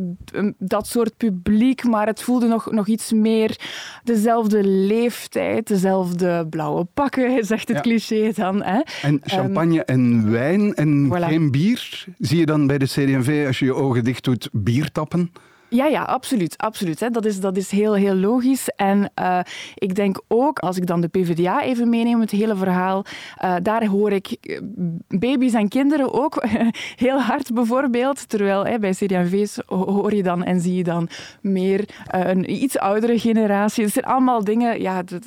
dat 0.58 0.86
soort 0.86 1.16
publiek, 1.16 1.84
maar 1.84 2.06
het 2.06 2.22
voelde 2.22 2.46
nog, 2.46 2.70
nog 2.70 2.86
iets 2.86 3.12
meer 3.12 3.58
dezelfde 4.04 4.64
leeftijd, 4.64 5.66
dezelfde 5.66 6.46
blauwe 6.50 6.84
pakken, 6.94 7.44
zegt 7.44 7.68
het 7.68 7.76
ja. 7.76 7.82
cliché 7.82 8.32
dan. 8.34 8.62
Hè? 8.62 8.80
En 9.02 9.20
champagne 9.22 9.78
um, 9.78 9.84
en 9.84 10.30
wijn 10.30 10.74
en 10.74 11.06
voilà. 11.06 11.24
geen 11.24 11.50
bier? 11.50 12.06
Zie 12.18 12.38
je 12.38 12.46
dan 12.46 12.66
bij 12.66 12.78
de 12.78 12.86
CD&V, 12.86 13.44
als 13.46 13.58
je 13.58 13.64
je 13.64 13.74
ogen 13.74 14.04
dicht 14.04 14.24
doet, 14.24 14.48
bier 14.52 14.92
tappen? 14.92 15.32
Ja, 15.72 15.86
ja, 15.86 16.02
absoluut. 16.02 16.58
absoluut 16.58 17.00
hè. 17.00 17.10
Dat, 17.10 17.24
is, 17.24 17.40
dat 17.40 17.56
is 17.56 17.70
heel, 17.70 17.94
heel 17.94 18.14
logisch. 18.14 18.68
En 18.68 19.10
uh, 19.20 19.38
ik 19.74 19.94
denk 19.94 20.22
ook, 20.28 20.58
als 20.58 20.76
ik 20.76 20.86
dan 20.86 21.00
de 21.00 21.08
PvdA 21.08 21.62
even 21.62 21.88
meeneem, 21.88 22.20
het 22.20 22.30
hele 22.30 22.56
verhaal, 22.56 23.04
uh, 23.44 23.54
daar 23.62 23.84
hoor 23.86 24.12
ik 24.12 24.60
baby's 25.08 25.54
en 25.54 25.68
kinderen 25.68 26.12
ook 26.12 26.44
heel 27.04 27.20
hard 27.20 27.54
bijvoorbeeld. 27.54 28.28
Terwijl 28.28 28.66
hè, 28.66 28.78
bij 28.78 28.90
CD&V's 28.90 29.58
hoor 29.66 30.14
je 30.14 30.22
dan 30.22 30.44
en 30.44 30.60
zie 30.60 30.74
je 30.74 30.84
dan 30.84 31.08
meer 31.40 31.88
uh, 32.14 32.20
een 32.28 32.62
iets 32.62 32.78
oudere 32.78 33.18
generatie. 33.18 33.84
Het 33.84 33.92
zijn 33.92 34.04
allemaal 34.04 34.44
dingen, 34.44 34.80
ja, 34.80 34.96
het, 34.96 35.26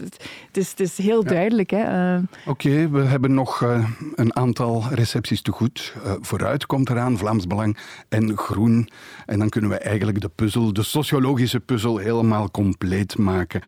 is, 0.51 0.69
het 0.69 0.79
is 0.79 0.97
heel 0.97 1.23
ja. 1.23 1.29
duidelijk. 1.29 1.71
Oké, 1.71 2.23
okay, 2.45 2.89
we 2.89 3.01
hebben 3.01 3.33
nog 3.33 3.61
een 4.15 4.35
aantal 4.35 4.83
recepties 4.89 5.41
te 5.41 5.51
goed. 5.51 5.93
vooruit 6.21 6.65
komt 6.65 6.89
eraan, 6.89 7.17
Vlaams 7.17 7.47
Belang 7.47 7.77
en 8.09 8.37
Groen. 8.37 8.89
En 9.25 9.39
dan 9.39 9.49
kunnen 9.49 9.69
we 9.69 9.77
eigenlijk 9.77 10.21
de 10.21 10.29
puzzel, 10.36 10.74
de 10.74 10.84
sociologische 10.84 11.60
puzzel, 11.60 11.98
helemaal 11.98 12.51
compleet 12.51 13.18
maken. 13.18 13.62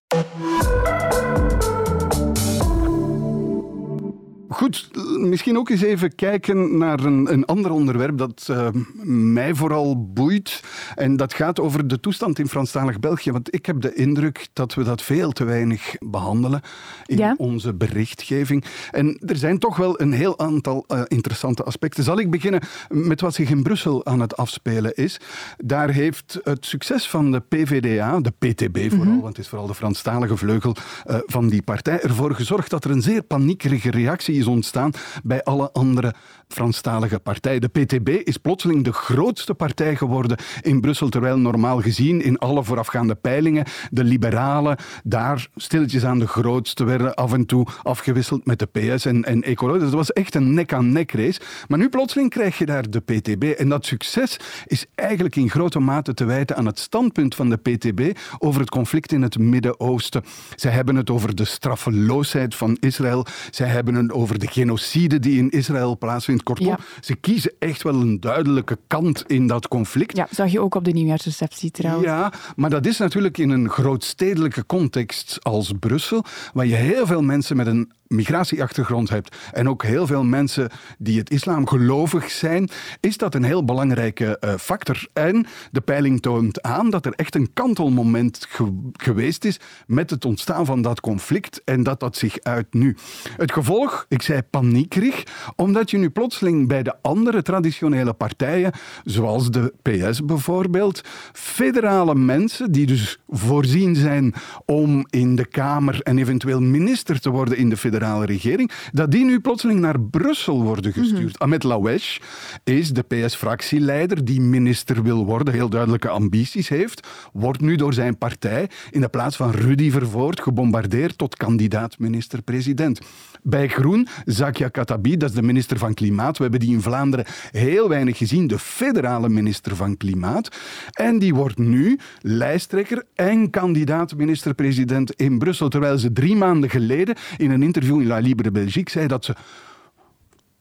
Goed, 4.50 4.90
misschien 5.18 5.58
ook 5.58 5.70
eens 5.70 5.82
even 5.82 6.16
kijken 6.16 6.78
naar 6.78 7.00
een, 7.00 7.34
een 7.34 7.46
ander 7.46 7.72
onderwerp 7.72 8.18
dat 8.18 8.48
uh, 8.52 8.68
mij 9.04 9.56
vooral 9.56 10.12
boeit. 10.14 10.64
En 10.96 11.18
dat 11.18 11.34
gaat 11.34 11.60
over 11.60 11.88
de 11.88 12.00
toestand 12.00 12.40
in 12.40 12.48
Franstalig 12.48 13.00
België. 13.00 13.32
Want 13.32 13.54
ik 13.54 13.66
heb 13.66 13.82
de 13.82 13.94
indruk 13.94 14.48
dat 14.54 14.74
we 14.74 14.84
dat 14.84 15.02
veel 15.02 15.32
te 15.32 15.44
weinig 15.44 15.96
behandelen 16.00 16.62
in 17.06 17.18
ja. 17.18 17.36
onze 17.38 17.74
berichtgeving. 17.74 18.66
En 18.92 19.20
er 19.26 19.36
zijn 19.36 19.60
toch 19.60 19.78
wel 19.78 20.02
een 20.02 20.12
heel 20.12 20.40
aantal 20.40 20.86
uh, 20.88 21.02
interessante 21.08 21.64
aspecten. 21.64 22.04
Zal 22.04 22.20
ik 22.20 22.30
beginnen 22.30 22.62
met 22.90 23.22
wat 23.22 23.34
zich 23.34 23.50
in 23.50 23.64
Brussel 23.64 24.06
aan 24.06 24.20
het 24.20 24.38
afspelen 24.38 24.96
is? 24.96 25.20
Daar 25.58 25.90
heeft 25.90 26.40
het 26.44 26.66
succes 26.66 27.10
van 27.10 27.32
de 27.32 27.40
PVDA, 27.40 28.20
de 28.20 28.32
PTB 28.38 28.78
vooral, 28.78 28.98
mm 28.98 29.12
-hmm. 29.12 29.22
want 29.22 29.36
het 29.36 29.46
is 29.46 29.48
vooral 29.48 29.68
de 29.68 29.76
Franstalige 29.76 30.38
vleugel 30.38 30.76
uh, 31.08 31.18
van 31.26 31.50
die 31.50 31.62
partij, 31.62 32.02
ervoor 32.02 32.36
gezorgd 32.36 32.70
dat 32.70 32.84
er 32.84 32.92
een 32.92 33.02
zeer 33.02 33.24
paniekerige 33.24 33.92
reactie 33.92 34.37
is 34.38 34.48
ontstaan 34.48 34.92
bij 35.24 35.44
alle 35.44 35.72
andere 35.72 36.14
Franstalige 36.48 37.20
partijen. 37.20 37.62
De 37.62 37.68
PTB 37.68 38.10
is 38.10 38.38
plotseling 38.38 38.84
de 38.84 38.94
grootste 38.94 39.54
partij 39.54 39.96
geworden 39.96 40.38
in 40.62 40.82
Brussel, 40.82 41.10
terwijl 41.10 41.38
normaal 41.38 41.82
gezien 41.82 42.22
in 42.22 42.38
alle 42.38 42.64
voorafgaande 42.64 43.16
peilingen 43.16 43.66
de 43.90 44.04
liberalen 44.04 44.78
daar 45.04 45.48
stilletjes 45.56 46.06
aan 46.06 46.20
de 46.20 46.28
grootste 46.28 46.84
werden, 46.84 47.16
af 47.16 47.34
en 47.34 47.46
toe 47.46 47.68
afgewisseld 47.84 48.46
met 48.46 48.60
de 48.60 48.66
PS 48.66 49.06
en, 49.06 49.24
en 49.24 49.44
Ecolo. 49.44 49.78
Dus 49.78 49.92
was 49.92 50.14
echt 50.14 50.36
een 50.36 50.54
nek-aan-nek 50.54 51.12
race. 51.12 51.42
Maar 51.68 51.80
nu 51.80 51.90
plotseling 51.90 52.30
krijg 52.30 52.58
je 52.58 52.66
daar 52.66 52.90
de 52.90 53.00
PTB. 53.00 53.44
En 53.44 53.70
dat 53.70 53.86
succes 53.86 54.40
is 54.66 54.86
eigenlijk 54.96 55.36
in 55.36 55.50
grote 55.50 55.80
mate 55.80 56.14
te 56.14 56.26
wijten 56.26 56.56
aan 56.56 56.66
het 56.66 56.80
standpunt 56.80 57.36
van 57.36 57.50
de 57.50 57.58
PTB 57.58 58.18
over 58.38 58.62
het 58.62 58.70
conflict 58.70 59.12
in 59.12 59.22
het 59.22 59.38
Midden-Oosten. 59.38 60.24
Zij 60.56 60.72
hebben 60.72 60.96
het 60.96 61.10
over 61.10 61.36
de 61.36 61.46
straffeloosheid 61.46 62.56
van 62.56 62.78
Israël. 62.80 63.26
Zij 63.52 63.68
hebben 63.68 63.96
het 63.96 64.12
over 64.12 64.27
de 64.36 64.48
genocide 64.48 65.20
die 65.20 65.38
in 65.38 65.50
Israël 65.50 65.98
plaatsvindt. 65.98 66.44
Kortom, 66.44 66.68
ja. 66.68 66.80
ze 67.02 67.16
kiezen 67.16 67.52
echt 67.60 67.84
wel 67.84 67.94
een 67.94 68.20
duidelijke 68.20 68.78
kant 68.88 69.24
in 69.28 69.48
dat 69.48 69.68
conflict. 69.68 70.18
Ja, 70.18 70.28
zag 70.32 70.52
je 70.52 70.60
ook 70.60 70.76
op 70.76 70.84
de 70.84 70.92
nieuwjaarsreceptie 70.92 71.72
trouwens. 71.72 72.06
Ja, 72.06 72.34
maar 72.56 72.70
dat 72.70 72.86
is 72.86 72.98
natuurlijk 72.98 73.38
in 73.38 73.50
een 73.50 73.70
grootstedelijke 73.70 74.66
context 74.66 75.38
als 75.42 75.72
Brussel, 75.80 76.24
waar 76.54 76.66
je 76.66 76.76
heel 76.76 77.06
veel 77.06 77.22
mensen 77.22 77.56
met 77.56 77.68
een 77.68 77.92
migratieachtergrond 78.08 79.10
hebt 79.10 79.36
en 79.52 79.70
ook 79.70 79.84
heel 79.84 80.08
veel 80.08 80.24
mensen 80.24 80.70
die 80.98 81.20
het 81.20 81.30
islam 81.30 81.68
gelovig 81.68 82.32
zijn, 82.32 82.70
is 83.00 83.18
dat 83.18 83.36
een 83.36 83.44
heel 83.44 83.66
belangrijke 83.66 84.38
uh, 84.40 84.54
factor. 84.60 85.08
En 85.14 85.46
de 85.72 85.82
peiling 85.82 86.22
toont 86.22 86.62
aan 86.62 86.90
dat 86.90 87.06
er 87.06 87.14
echt 87.16 87.36
een 87.36 87.54
kantelmoment 87.54 88.46
ge 88.50 88.90
geweest 88.94 89.46
is 89.46 89.60
met 89.88 90.10
het 90.10 90.26
ontstaan 90.26 90.66
van 90.66 90.82
dat 90.82 91.00
conflict 91.00 91.62
en 91.66 91.84
dat 91.84 92.00
dat 92.00 92.18
zich 92.18 92.40
uit 92.40 92.74
nu. 92.74 92.96
Het 93.38 93.52
gevolg, 93.52 94.06
ik 94.10 94.22
zei 94.22 94.42
paniekerig, 94.42 95.24
omdat 95.56 95.92
je 95.92 95.98
nu 95.98 96.10
plotseling 96.10 96.68
bij 96.68 96.84
de 96.84 96.96
andere 97.02 97.42
traditionele 97.42 98.14
partijen, 98.14 98.72
zoals 99.04 99.52
de 99.52 99.74
PS 99.82 100.26
bijvoorbeeld, 100.26 101.02
federale 101.34 102.16
mensen 102.16 102.72
die 102.72 102.86
dus 102.86 103.20
voorzien 103.30 103.96
zijn 103.96 104.34
om 104.66 105.06
in 105.10 105.36
de 105.36 105.46
Kamer 105.46 106.02
en 106.02 106.18
eventueel 106.18 106.62
minister 106.62 107.20
te 107.20 107.30
worden 107.30 107.58
in 107.58 107.70
de 107.70 107.78
federale 107.78 107.96
regering, 108.04 108.72
dat 108.92 109.12
die 109.12 109.26
nu 109.26 109.40
plotseling 109.40 109.80
naar 109.80 110.00
Brussel 110.00 110.64
worden 110.64 110.94
gestuurd. 110.94 111.20
Mm 111.20 111.28
-hmm. 111.28 111.36
Ahmed 111.38 111.64
Lawesh 111.64 112.18
is 112.64 112.90
de 112.90 113.02
PS-fractieleider 113.02 114.26
die 114.26 114.42
minister 114.42 115.04
wil 115.04 115.26
worden, 115.26 115.54
heel 115.54 115.70
duidelijke 115.70 116.10
ambities 116.10 116.70
heeft, 116.70 117.08
wordt 117.34 117.62
nu 117.62 117.76
door 117.76 117.94
zijn 117.94 118.18
partij 118.18 118.70
in 118.92 119.02
de 119.02 119.10
plaats 119.10 119.36
van 119.36 119.52
Rudy 119.52 119.92
Vervoort 119.92 120.42
gebombardeerd 120.42 121.18
tot 121.18 121.36
kandidaat 121.36 122.00
minister-president. 122.00 123.00
Bij 123.44 123.68
Groen, 123.68 124.08
Zakia 124.26 124.68
Katabi, 124.68 125.18
dat 125.18 125.30
is 125.30 125.36
de 125.36 125.42
minister 125.42 125.78
van 125.78 125.94
Klimaat. 125.94 126.38
We 126.38 126.44
hebben 126.44 126.60
die 126.60 126.74
in 126.74 126.82
Vlaanderen 126.82 127.26
heel 127.52 127.90
weinig 127.90 128.18
gezien, 128.18 128.48
de 128.48 128.60
federale 128.60 129.30
minister 129.30 129.76
van 129.76 129.98
Klimaat. 129.98 130.56
En 130.92 131.20
die 131.20 131.36
wordt 131.36 131.58
nu 131.58 132.00
lijsttrekker 132.22 133.04
en 133.16 133.50
kandidaat 133.50 134.16
minister-president 134.16 135.12
in 135.12 135.38
Brussel, 135.38 135.70
terwijl 135.70 135.98
ze 135.98 136.14
drie 136.14 136.36
maanden 136.36 136.70
geleden 136.70 137.16
in 137.38 137.52
een 137.52 137.64
interview 137.64 137.87
in 137.88 138.08
La 138.08 138.18
Libre 138.18 138.52
Belgique 138.52 138.92
zei 138.92 139.08
dat 139.08 139.26
ze 139.26 139.36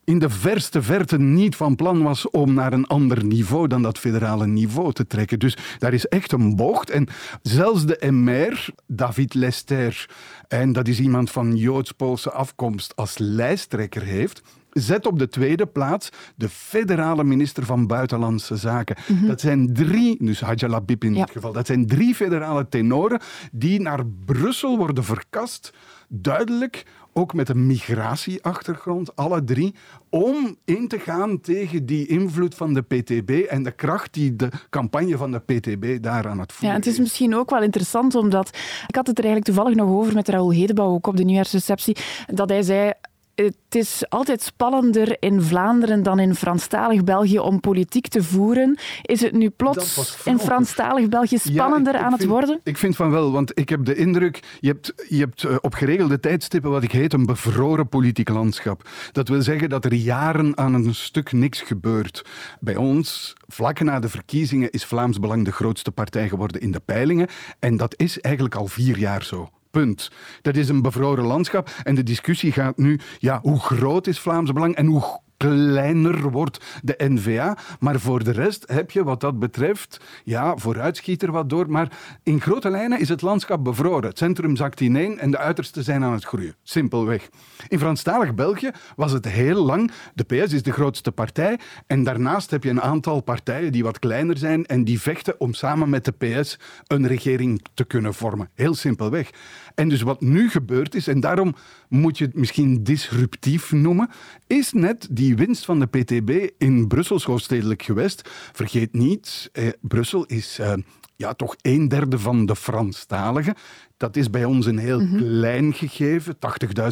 in 0.07 0.19
de 0.19 0.31
verste 0.31 0.83
verte 0.83 1.19
niet 1.19 1.57
van 1.57 1.77
plan 1.77 2.03
was 2.03 2.31
om 2.31 2.55
naar 2.55 2.73
een 2.73 2.87
ander 2.87 3.25
niveau 3.25 3.67
dan 3.67 3.83
dat 3.83 3.99
federale 3.99 4.47
niveau 4.47 4.93
te 4.93 5.07
trekken. 5.07 5.39
Dus 5.39 5.57
daar 5.79 5.93
is 5.93 6.07
echt 6.07 6.33
een 6.33 6.57
bocht. 6.57 6.91
En 6.91 7.09
zelfs 7.43 7.87
de 7.87 8.11
MR, 8.11 8.69
David 8.87 9.35
Lester, 9.35 10.09
en 10.49 10.73
dat 10.73 10.89
is 10.89 11.01
iemand 11.01 11.31
van 11.31 11.57
Joods-Poolse 11.57 12.31
afkomst, 12.31 12.97
als 12.97 13.19
lijsttrekker 13.19 14.03
heeft, 14.03 14.43
zet 14.71 15.07
op 15.07 15.19
de 15.19 15.29
tweede 15.29 15.67
plaats 15.67 16.11
de 16.35 16.49
federale 16.49 17.25
minister 17.25 17.65
van 17.65 17.87
Buitenlandse 17.87 18.57
Zaken. 18.57 18.97
Mm 19.07 19.19
-hmm. 19.19 19.29
Dat 19.29 19.41
zijn 19.41 19.73
drie, 19.73 20.25
dus 20.25 20.41
Hadja 20.41 20.69
Labib 20.69 21.05
in 21.05 21.15
ja. 21.15 21.25
dit 21.25 21.31
geval, 21.31 21.53
dat 21.53 21.67
zijn 21.67 21.87
drie 21.87 22.15
federale 22.15 22.69
tenoren 22.69 23.21
die 23.53 23.81
naar 23.81 24.07
Brussel 24.07 24.77
worden 24.77 25.05
verkast, 25.05 25.73
duidelijk 26.09 26.85
ook 27.17 27.35
met 27.35 27.49
een 27.49 27.67
migratieachtergrond, 27.67 29.17
alle 29.17 29.45
drie, 29.45 29.75
om 30.11 30.57
in 30.65 30.89
te 30.89 30.99
gaan 30.99 31.41
tegen 31.41 31.87
die 31.87 32.07
invloed 32.07 32.55
van 32.55 32.75
de 32.75 32.83
PTB 32.83 33.31
en 33.31 33.63
de 33.63 33.73
kracht 33.73 34.15
die 34.15 34.37
de 34.37 34.49
campagne 34.71 35.17
van 35.17 35.31
de 35.31 35.39
PTB 35.39 36.03
daar 36.03 36.29
aan 36.29 36.39
het 36.39 36.53
voeren 36.53 36.71
Ja, 36.71 36.77
het 36.77 36.87
is. 36.87 36.99
misschien 36.99 37.35
ook 37.35 37.51
wel 37.51 37.63
interessant, 37.63 38.15
omdat 38.15 38.49
ik 38.87 38.95
had 38.95 39.07
het 39.07 39.19
er 39.19 39.25
eigenlijk 39.25 39.55
toevallig 39.55 39.79
nog 39.79 39.89
over 39.89 40.15
met 40.15 40.29
Raoul 40.29 40.53
Hedebouw, 40.53 40.93
ook 40.93 41.07
op 41.07 41.17
de 41.17 41.25
nieuwjaarsreceptie, 41.25 41.97
dat 42.27 42.49
hij 42.49 42.63
zei 42.63 42.93
het 43.37 43.55
is 43.71 44.09
altijd 44.09 44.43
spannender 44.43 45.17
in 45.21 45.43
Vlaanderen 45.43 46.03
dan 46.03 46.19
in 46.19 46.35
Franstalig 46.35 47.05
België 47.05 47.39
om 47.39 47.61
politiek 47.61 48.09
te 48.09 48.23
voeren. 48.23 48.79
Is 49.03 49.21
het 49.21 49.33
nu 49.33 49.51
plots 49.51 50.19
in 50.25 50.39
Franstalig 50.39 51.09
België 51.09 51.39
spannender 51.39 51.97
aan 51.97 52.13
het 52.13 52.25
worden? 52.25 52.61
Ik 52.63 52.77
vind 52.77 52.97
van 52.97 53.11
wel, 53.11 53.33
want 53.33 53.59
ik 53.59 53.69
heb 53.69 53.85
de 53.85 53.95
indruk, 53.95 54.59
je 54.61 54.69
hebt, 54.69 54.93
je 55.09 55.19
hebt 55.19 55.45
eh, 55.45 55.57
op 55.61 55.75
geregelde 55.75 56.21
tijdstippen 56.21 56.71
wat 56.71 56.83
ik 56.83 56.93
heet 56.93 57.13
een 57.13 57.27
bevroren 57.27 57.89
politiek 57.89 58.29
landschap. 58.29 58.89
Dat 59.13 59.29
wil 59.29 59.43
zeggen 59.43 59.69
dat 59.69 59.85
er 59.85 59.95
jaren 59.95 60.57
aan 60.57 60.75
een 60.75 60.95
stuk 60.95 61.33
niks 61.33 61.61
gebeurt. 61.61 62.25
Bij 62.61 62.77
ons, 62.77 63.35
vlak 63.47 63.81
na 63.81 64.01
de 64.01 64.09
verkiezingen, 64.09 64.71
is 64.71 64.85
Vlaams 64.85 65.19
Belang 65.19 65.45
de 65.45 65.53
grootste 65.53 65.91
partij 65.91 66.29
geworden 66.29 66.61
in 66.61 66.71
de 66.71 66.81
peilingen. 66.85 67.29
En 67.59 67.77
dat 67.77 67.95
is 67.97 68.21
eigenlijk 68.21 68.55
al 68.55 68.67
vier 68.67 68.99
jaar 68.99 69.25
zo. 69.25 69.51
Punt. 69.77 70.11
Dat 70.43 70.57
is 70.57 70.69
een 70.69 70.83
bevroren 70.83 71.25
landschap. 71.25 71.71
En 71.83 71.95
de 71.95 72.03
discussie 72.03 72.53
gaat 72.53 72.77
nu, 72.77 73.01
ja, 73.19 73.39
hoe 73.43 73.61
groot 73.61 74.07
is 74.07 74.21
Vlaams 74.21 74.53
Belang 74.53 74.75
en 74.75 74.87
hoe 74.87 75.21
kleiner 75.37 76.31
wordt 76.31 76.65
de 76.83 76.95
NVA. 76.99 77.57
Maar 77.81 78.01
voor 78.01 78.25
de 78.25 78.31
rest 78.31 78.65
heb 78.67 78.91
je 78.91 79.05
wat 79.05 79.21
dat 79.21 79.39
betreft, 79.39 80.01
ja, 80.25 80.57
vooruitschiet 80.57 81.23
er 81.23 81.33
wat 81.33 81.51
door. 81.51 81.71
Maar 81.71 81.99
in 82.23 82.41
grote 82.41 82.71
lijnen 82.71 83.01
is 83.01 83.09
het 83.09 83.23
landschap 83.23 83.65
bevroren. 83.65 84.09
Het 84.09 84.19
centrum 84.19 84.57
zakt 84.57 84.81
ineen 84.81 85.19
en 85.19 85.31
de 85.31 85.39
uitersten 85.39 85.85
zijn 85.85 86.05
aan 86.05 86.13
het 86.13 86.25
groeien. 86.25 86.55
Simpelweg. 86.63 87.29
In 87.69 87.79
Franstalig 87.79 88.35
België 88.35 88.71
was 88.97 89.13
het 89.13 89.25
heel 89.25 89.65
lang, 89.65 89.91
de 90.15 90.25
PS 90.25 90.53
is 90.53 90.63
de 90.63 90.73
grootste 90.73 91.13
partij. 91.13 91.59
En 91.87 92.05
daarnaast 92.05 92.51
heb 92.51 92.65
je 92.65 92.71
een 92.71 92.83
aantal 92.83 93.21
partijen 93.21 93.73
die 93.73 93.85
wat 93.85 93.99
kleiner 93.99 94.39
zijn 94.39 94.67
en 94.67 94.85
die 94.85 95.01
vechten 95.01 95.41
om 95.41 95.55
samen 95.55 95.91
met 95.91 96.05
de 96.05 96.13
PS 96.13 96.59
een 96.87 97.07
regering 97.07 97.65
te 97.75 97.85
kunnen 97.85 98.15
vormen. 98.15 98.51
Heel 98.55 98.75
simpelweg. 98.75 99.31
En 99.75 99.89
dus 99.89 100.03
wat 100.03 100.21
nu 100.21 100.51
gebeurd 100.51 100.95
is, 100.95 101.09
en 101.09 101.21
daarom 101.21 101.55
moet 101.89 102.19
je 102.19 102.25
het 102.25 102.35
misschien 102.35 102.85
disruptief 102.85 103.73
noemen, 103.73 104.11
is 104.47 104.73
net 104.73 105.09
die 105.11 105.37
winst 105.37 105.65
van 105.65 105.79
de 105.79 105.87
PTB 105.87 106.51
in 106.59 106.87
Brussels 106.87 107.25
hoofdstedelijk 107.25 107.83
gewest. 107.83 108.31
Vergeet 108.53 108.93
niet, 108.93 109.49
eh, 109.53 109.69
Brussel 109.81 110.25
is 110.25 110.59
eh, 110.59 110.73
ja, 111.17 111.35
toch 111.35 111.57
een 111.63 111.89
derde 111.89 112.19
van 112.19 112.47
de 112.47 112.57
Franstaligen. 112.57 113.55
Dat 113.97 114.17
is 114.17 114.31
bij 114.31 114.45
ons 114.45 114.67
een 114.67 114.79
heel 114.79 115.01
mhm. 115.01 115.17
klein 115.17 115.73
gegeven. 115.73 116.37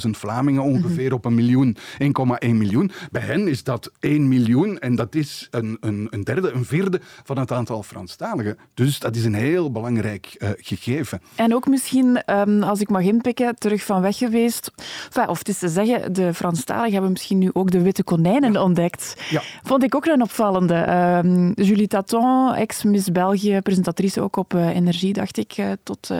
80.000 0.04 0.11
Vlamingen 0.11 0.62
ongeveer 0.62 1.04
mhm. 1.04 1.14
op 1.14 1.25
een 1.25 1.34
miljoen, 1.34 1.76
1,1 2.02 2.08
miljoen. 2.40 2.90
Bij 3.11 3.23
hen 3.23 3.49
is 3.49 3.64
dat 3.64 3.90
1 4.00 4.28
miljoen 4.28 4.78
en 4.78 4.94
dat 4.94 5.14
is 5.14 5.49
een, 5.50 5.76
een, 5.80 6.06
een 6.11 6.25
derde, 6.25 6.50
een 6.50 6.64
vierde 6.64 7.00
van 7.25 7.38
het 7.38 7.52
aantal 7.52 7.82
Franstaligen. 7.82 8.58
Dus 8.75 8.99
dat 8.99 9.16
is 9.16 9.25
een 9.25 9.34
heel 9.34 9.70
belangrijk 9.70 10.37
uh, 10.38 10.49
gegeven. 10.56 11.20
En 11.34 11.54
ook 11.54 11.66
misschien, 11.66 12.23
um, 12.26 12.62
als 12.62 12.80
ik 12.80 12.88
mag 12.88 13.02
inpikken, 13.02 13.54
terug 13.58 13.82
van 13.82 14.00
weg 14.00 14.16
geweest. 14.16 14.70
Enfin, 15.06 15.28
of 15.28 15.38
het 15.38 15.49
is 15.49 15.58
te 15.58 15.68
zeggen, 15.68 16.12
de 16.12 16.34
Franstaligen 16.34 16.92
hebben 16.92 17.12
misschien 17.12 17.38
nu 17.38 17.50
ook 17.52 17.70
de 17.70 17.82
witte 17.82 18.04
konijnen 18.04 18.52
ja. 18.52 18.62
ontdekt. 18.62 19.14
Ja. 19.30 19.42
Vond 19.62 19.82
ik 19.82 19.94
ook 19.94 20.06
een 20.06 20.23
opvallende. 20.23 20.75
Um, 21.25 21.52
Julie 21.54 21.87
Taton, 21.87 22.54
ex-Miss 22.54 23.12
België, 23.12 23.61
presentatrice 23.62 24.20
ook 24.20 24.37
op 24.37 24.54
uh, 24.54 24.76
Energie, 24.76 25.12
dacht 25.12 25.37
ik, 25.37 25.56
uh, 25.58 25.73
tot, 25.82 26.11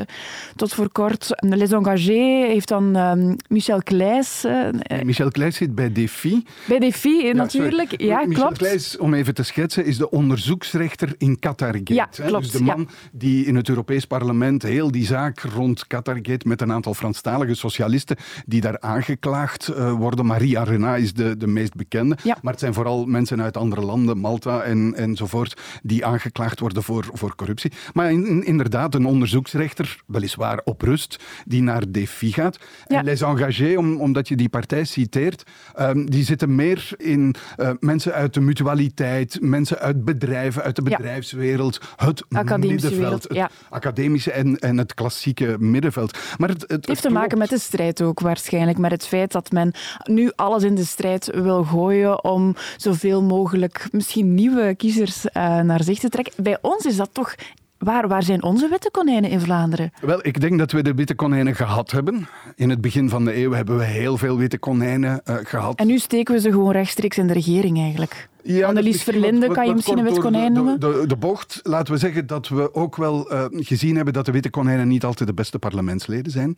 tot 0.57 0.74
voor 0.75 0.93
kort. 0.93 1.28
Les 1.37 1.73
Engagés 1.73 2.47
heeft 2.47 2.69
dan 2.69 2.97
um, 2.97 3.37
Michel 3.49 3.83
Kleijs. 3.83 4.45
Uh, 4.45 5.02
Michel 5.02 5.31
Kleijs 5.31 5.57
zit 5.57 5.75
bij 5.75 5.93
Defi. 5.93 6.45
Bij 6.69 6.78
Defi, 6.78 7.26
ja, 7.26 7.33
natuurlijk. 7.33 8.00
Ja, 8.00 8.25
Michel 8.26 8.43
klopt. 8.43 8.59
Kleijs, 8.59 8.99
om 8.99 9.14
even 9.14 9.35
te 9.35 9.43
schetsen, 9.43 9.85
is 9.85 9.99
de 9.99 10.11
onderzoeksrechter 10.11 11.14
in 11.19 11.38
Qatargate. 11.38 11.95
Ja, 11.95 12.04
klopt. 12.04 12.43
Dus 12.43 12.50
de 12.50 12.62
man 12.62 12.88
die 13.12 13.47
in 13.47 13.57
het 13.57 13.69
Europees 13.69 14.04
Parlement 14.04 14.62
heel 14.62 14.90
die 14.90 15.07
zaak 15.07 15.40
rond 15.40 15.87
Qatargate 15.87 16.49
met 16.49 16.61
een 16.61 16.73
aantal 16.73 16.95
Franstalige 16.95 17.54
socialisten 17.54 18.16
die 18.47 18.61
daar 18.61 18.81
aangeklaagd 18.81 19.71
uh, 19.71 19.93
worden. 19.93 20.26
Maria 20.26 20.61
Arena 20.61 20.97
is 20.97 21.12
de, 21.12 21.37
de 21.37 21.47
meest 21.47 21.75
bekende. 21.75 22.16
Ja. 22.23 22.37
Maar 22.43 22.52
het 22.52 22.61
zijn 22.61 22.75
vooral 22.75 23.04
mensen 23.07 23.43
uit 23.43 23.57
andere 23.57 23.83
landen, 23.83 24.19
Malta 24.19 24.62
en, 24.62 24.95
enzovoort, 24.95 25.61
die 25.83 26.07
aangeklaagd 26.07 26.61
worden 26.61 26.83
voor, 26.83 27.07
voor 27.12 27.35
corruptie. 27.35 27.73
Maar 27.93 28.12
in, 28.12 28.45
inderdaad, 28.45 28.95
een 28.95 29.07
onderzoeksrechter, 29.07 30.02
weliswaar 30.07 30.60
op 30.65 30.83
rust, 30.83 31.19
die 31.45 31.63
naar 31.63 31.83
Defi 31.89 32.33
gaat. 32.33 32.59
En 32.87 33.05
Les 33.05 33.21
Engagés, 33.21 33.77
om, 33.77 34.00
omdat 34.00 34.29
je 34.29 34.37
die 34.37 34.49
partij 34.49 34.85
citeert, 34.85 35.43
um, 35.81 36.11
die 36.11 36.25
zitten 36.25 36.55
meer 36.55 36.89
in 36.97 37.35
uh, 37.57 37.71
mensen 37.81 38.13
uit 38.13 38.35
de 38.35 38.41
mutualiteit, 38.41 39.39
mensen 39.41 39.79
uit 39.79 40.05
bedrijven, 40.05 40.63
uit 40.63 40.77
de 40.77 40.83
bedrijfswereld, 40.83 41.81
het 41.97 42.25
middenveld, 42.59 43.23
het 43.23 43.50
academische 43.71 44.33
en, 44.33 44.59
en 44.59 44.79
het 44.79 44.95
klassieke 44.95 45.57
middenveld. 45.59 46.19
Maar 46.39 46.49
het, 46.49 46.61
het, 46.61 46.71
het 46.71 46.87
heeft 46.87 47.03
te 47.03 47.11
maken 47.11 47.39
met 47.39 47.49
de 47.49 47.59
strijd 47.59 48.03
ook 48.03 48.21
waarschijnlijk, 48.21 48.79
met 48.79 48.91
het 48.91 49.07
feit 49.07 49.33
dat 49.33 49.50
men 49.50 49.73
nu 50.05 50.33
alles 50.37 50.63
in 50.63 50.75
de 50.75 50.85
strijd 50.85 51.31
wil 51.35 51.65
gooien 51.65 52.25
om 52.25 52.57
zoveel 52.77 53.23
mogelijk 53.23 53.89
misschien 53.91 54.35
nieuwe 54.35 54.75
kiezers 54.75 55.25
uh, 55.25 55.61
naar 55.61 55.83
zich 55.83 55.99
te 55.99 56.09
trekken. 56.09 56.43
Bij 56.43 56.59
ons 56.61 56.85
is 56.85 56.97
dat 56.97 57.11
toch 57.13 57.35
Waar, 57.84 58.08
waar 58.08 58.23
zijn 58.23 58.42
onze 58.42 58.68
witte 58.68 58.90
konijnen 58.90 59.30
in 59.30 59.40
Vlaanderen? 59.40 59.92
Wel, 60.00 60.18
ik 60.26 60.40
denk 60.40 60.58
dat 60.58 60.73
we 60.73 60.82
de 60.82 60.94
witte 60.94 61.14
konijnen 61.14 61.54
gehad 61.54 61.90
hebben. 61.90 62.28
In 62.54 62.70
het 62.70 62.80
begin 62.80 63.08
van 63.08 63.25
de 63.25 63.36
eeuw 63.36 63.52
hebben 63.52 63.78
we 63.78 63.84
heel 63.84 64.16
veel 64.16 64.36
witte 64.36 64.58
konijnen 64.58 65.20
uh, 65.25 65.36
gehad. 65.42 65.78
En 65.78 65.86
nu 65.86 65.99
steken 65.99 66.34
we 66.34 66.40
ze 66.40 66.50
gewoon 66.50 66.73
rechtstreeks 66.73 67.18
in 67.18 67.26
de 67.26 67.32
regering 67.32 67.78
eigenlijk. 67.78 68.28
Ja, 68.42 68.66
Annelies 68.66 69.02
Verlinde, 69.02 69.49
kan 69.49 69.66
je 69.66 69.75
misschien 69.75 69.99
een 69.99 70.04
wit 70.04 70.18
konijn 70.18 70.52
noemen? 70.52 70.80
De, 70.80 70.99
de, 71.00 71.06
de, 71.06 71.16
bocht, 71.16 71.60
laten 71.62 71.92
we 71.94 71.99
zeggen 71.99 72.26
dat 72.26 72.49
we 72.49 72.75
ook 72.75 72.97
wel 72.97 73.32
uh, 73.32 73.44
gezien 73.50 73.97
hebben 73.97 74.14
dat 74.14 74.26
de 74.26 74.32
witte 74.32 74.50
konijnen 74.50 74.88
niet 74.88 75.04
altijd 75.04 75.28
de 75.28 75.34
beste 75.34 75.58
parlementsleden 75.58 76.32
zijn. 76.32 76.54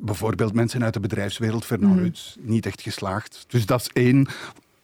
Bijvoorbeeld 0.00 0.54
mensen 0.54 0.84
uit 0.84 0.94
de 0.94 1.00
bedrijfswereld, 1.00 1.64
Fernand 1.64 1.94
mm. 1.94 2.02
Ruts, 2.02 2.36
niet 2.40 2.66
echt 2.66 2.82
geslaagd. 2.82 3.44
Dus 3.48 3.66
dat 3.66 3.80
is 3.80 3.90
één 3.92 4.28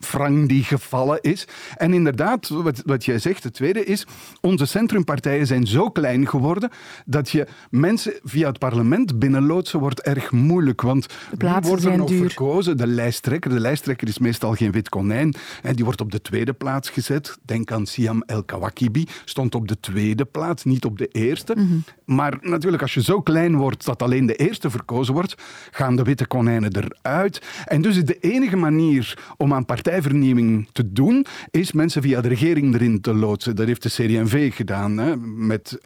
frang 0.01 0.49
die 0.49 0.65
gevallen 0.65 1.21
is. 1.21 1.47
En 1.77 1.93
inderdaad, 1.93 2.49
wat, 2.49 2.83
wat 2.85 3.05
jij 3.05 3.19
zegt, 3.19 3.45
het 3.45 3.55
tweede 3.55 3.85
is, 3.85 4.07
onze 4.41 4.67
centrumpartijen 4.67 5.47
zijn 5.47 5.67
zo 5.67 5.91
klein 5.91 6.29
geworden 6.29 6.71
dat 7.05 7.31
je 7.31 7.47
mensen 7.71 8.13
via 8.23 8.49
het 8.49 8.59
parlement 8.59 9.19
binnenloodsen 9.19 9.79
wordt 9.81 10.01
erg 10.01 10.33
moeilijk. 10.33 10.81
Want 10.81 11.07
die 11.39 11.49
worden 11.61 11.99
nog 11.99 12.09
duur. 12.09 12.27
verkozen? 12.27 12.77
De 12.77 12.87
lijsttrekker. 12.87 13.51
De 13.51 13.61
lijsttrekker 13.61 14.09
is 14.09 14.19
meestal 14.19 14.55
geen 14.55 14.73
wit 14.73 14.89
konijn. 14.89 15.35
En 15.63 15.75
die 15.75 15.85
wordt 15.85 16.01
op 16.01 16.13
de 16.13 16.23
tweede 16.23 16.53
plaats 16.53 16.91
gezet. 16.91 17.39
Denk 17.43 17.73
aan 17.73 17.87
Siam 17.87 18.23
El 18.27 18.43
Kawakibi. 18.43 19.07
Stond 19.25 19.55
op 19.55 19.69
de 19.69 19.81
tweede 19.81 20.25
plaats, 20.25 20.65
niet 20.65 20.85
op 20.85 20.99
de 20.99 21.09
eerste. 21.09 21.55
Mhm. 21.57 21.77
Maar 22.05 22.39
natuurlijk, 22.41 22.83
als 22.83 22.95
je 22.95 23.03
zo 23.03 23.21
klein 23.21 23.57
wordt 23.57 23.85
dat 23.85 24.03
alleen 24.03 24.27
de 24.27 24.37
eerste 24.37 24.71
verkozen 24.71 25.15
wordt, 25.15 25.35
gaan 25.71 25.97
de 25.97 26.03
witte 26.03 26.27
konijnen 26.27 26.77
eruit. 26.77 27.43
En 27.65 27.83
dus 27.83 27.97
is 27.97 28.05
de 28.05 28.19
enige 28.19 28.57
manier 28.57 29.19
om 29.37 29.55
aan 29.55 29.65
partijen 29.65 29.85
partijvernieuwing 29.87 30.69
te 30.73 30.93
doen, 30.93 31.27
is 31.51 31.73
mensen 31.73 32.03
via 32.03 32.21
de 32.21 32.29
regering 32.29 32.75
erin 32.75 33.01
te 33.01 33.15
loodsen. 33.15 33.57
Dat 33.57 33.67
heeft 33.67 33.83
de 33.83 33.89
CD&V 33.89 34.55
gedaan, 34.55 34.99
hè, 34.99 35.17
met 35.17 35.79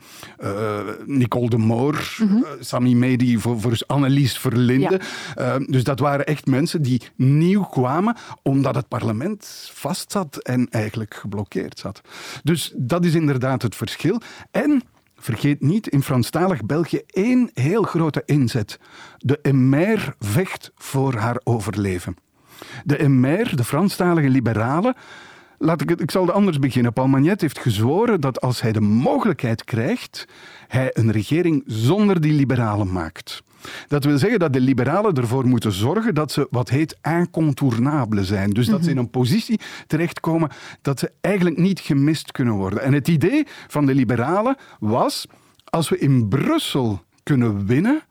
uh, 0.42 0.78
Nicole 1.04 1.48
de 1.48 1.56
Moor, 1.56 2.16
mm 2.18 2.28
-hmm. 2.28 2.36
uh, 2.42 2.48
Sami 2.60 2.96
Medi 2.96 3.38
voor, 3.38 3.60
voor 3.60 3.80
Annelies 3.86 4.38
Verlinde. 4.38 5.00
Ja. 5.36 5.58
Uh, 5.58 5.66
dus 5.66 5.84
dat 5.84 5.98
waren 5.98 6.26
echt 6.26 6.46
mensen 6.46 6.82
die 6.82 7.00
nieuw 7.16 7.62
kwamen, 7.62 8.16
omdat 8.42 8.74
het 8.74 8.88
parlement 8.88 9.70
vastzat 9.72 10.36
en 10.36 10.68
eigenlijk 10.70 11.14
geblokkeerd 11.14 11.78
zat. 11.78 12.00
Dus 12.42 12.72
dat 12.76 13.04
is 13.04 13.14
inderdaad 13.14 13.62
het 13.62 13.76
verschil. 13.76 14.20
En 14.50 14.82
vergeet 15.16 15.60
niet, 15.60 15.88
in 15.88 16.02
Franstalig 16.02 16.64
België 16.66 17.00
één 17.06 17.50
heel 17.54 17.82
grote 17.82 18.22
inzet. 18.24 18.78
De 19.18 19.38
MR 19.52 20.14
vecht 20.18 20.72
voor 20.74 21.14
haar 21.14 21.40
overleven. 21.44 22.16
De 22.84 23.08
MR, 23.08 23.56
de 23.56 23.64
Franstalige 23.64 24.28
liberalen, 24.28 24.94
Laat 25.62 25.80
ik, 25.80 25.90
ik 25.90 26.10
zal 26.10 26.26
het 26.26 26.34
anders 26.34 26.58
beginnen. 26.58 26.92
Paul 26.92 27.08
Magnet 27.08 27.40
heeft 27.40 27.58
gezworen 27.58 28.20
dat 28.20 28.40
als 28.40 28.60
hij 28.60 28.72
de 28.72 28.80
mogelijkheid 28.80 29.64
krijgt, 29.64 30.26
hij 30.68 30.90
een 30.92 31.12
regering 31.12 31.62
zonder 31.66 32.20
die 32.20 32.32
liberalen 32.32 32.92
maakt. 32.92 33.42
Dat 33.88 34.04
wil 34.04 34.18
zeggen 34.18 34.38
dat 34.38 34.52
de 34.52 34.60
liberalen 34.60 35.14
ervoor 35.14 35.46
moeten 35.46 35.72
zorgen 35.72 36.14
dat 36.14 36.32
ze 36.32 36.46
wat 36.50 36.68
heet 36.68 36.96
incontournabele 37.02 38.24
zijn. 38.24 38.50
Dus 38.50 38.66
dat 38.66 38.84
ze 38.84 38.90
in 38.90 38.96
een 38.96 39.10
positie 39.10 39.60
terechtkomen 39.86 40.50
dat 40.82 40.98
ze 40.98 41.12
eigenlijk 41.20 41.56
niet 41.56 41.80
gemist 41.80 42.32
kunnen 42.32 42.54
worden. 42.54 42.82
En 42.82 42.92
het 42.92 43.08
idee 43.08 43.46
van 43.68 43.86
de 43.86 43.94
liberalen 43.94 44.56
was, 44.78 45.26
als 45.64 45.88
we 45.88 45.98
in 45.98 46.28
Brussel 46.28 47.02
kunnen 47.22 47.66
winnen, 47.66 48.02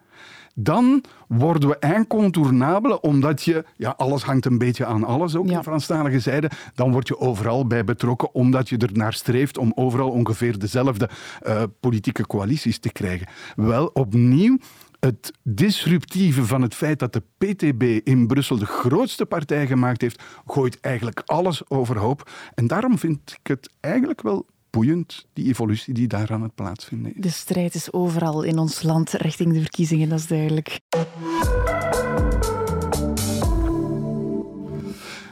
dan 0.63 1.04
worden 1.28 1.69
we 1.69 1.78
incontournabele, 1.95 3.02
omdat 3.02 3.43
je, 3.43 3.65
ja, 3.76 3.93
alles 3.98 4.24
hangt 4.24 4.45
een 4.45 4.58
beetje 4.58 4.86
aan 4.86 5.04
alles, 5.04 5.36
ook 5.36 5.50
ja. 5.50 5.58
de 5.58 5.63
Franstalige 5.63 6.19
zijde, 6.19 6.50
dan 6.76 6.91
word 6.91 7.08
je 7.08 7.19
overal 7.19 7.67
bij 7.67 7.84
betrokken, 7.84 8.34
omdat 8.34 8.69
je 8.69 8.78
er 8.78 8.89
naar 8.93 9.13
streeft 9.13 9.58
om 9.58 9.72
overal 9.76 10.10
ongeveer 10.10 10.60
dezelfde 10.60 11.10
uh, 11.48 11.63
politieke 11.80 12.28
coalities 12.28 12.80
te 12.80 12.91
krijgen. 12.91 13.28
Wel, 13.56 13.86
opnieuw, 13.93 14.58
het 15.00 15.34
disruptieve 15.43 16.45
van 16.45 16.62
het 16.62 16.76
feit 16.76 17.00
dat 17.00 17.13
de 17.13 17.24
PTB 17.38 17.84
in 18.08 18.28
Brussel 18.28 18.58
de 18.58 18.65
grootste 18.65 19.26
partij 19.26 19.67
gemaakt 19.67 20.02
heeft, 20.02 20.24
gooit 20.45 20.80
eigenlijk 20.80 21.22
alles 21.26 21.69
overhoop. 21.69 22.32
En 22.54 22.67
daarom 22.67 22.98
vind 22.98 23.38
ik 23.41 23.48
het 23.48 23.69
eigenlijk 23.80 24.22
wel 24.22 24.45
boeiend, 24.69 25.25
die 25.34 25.47
evolutie 25.47 25.93
die 25.93 26.08
daar 26.08 26.32
aan 26.32 26.41
het 26.41 26.55
plaatsvinden 26.55 27.15
is. 27.15 27.21
De 27.21 27.29
strijd 27.29 27.75
is 27.75 27.93
overal 27.93 28.43
in 28.43 28.58
ons 28.58 28.82
land 28.82 29.12
richting 29.12 29.53
de 29.53 29.60
verkiezingen, 29.60 30.10
dat 30.10 30.19
is 30.19 30.27
duidelijk. 30.27 30.79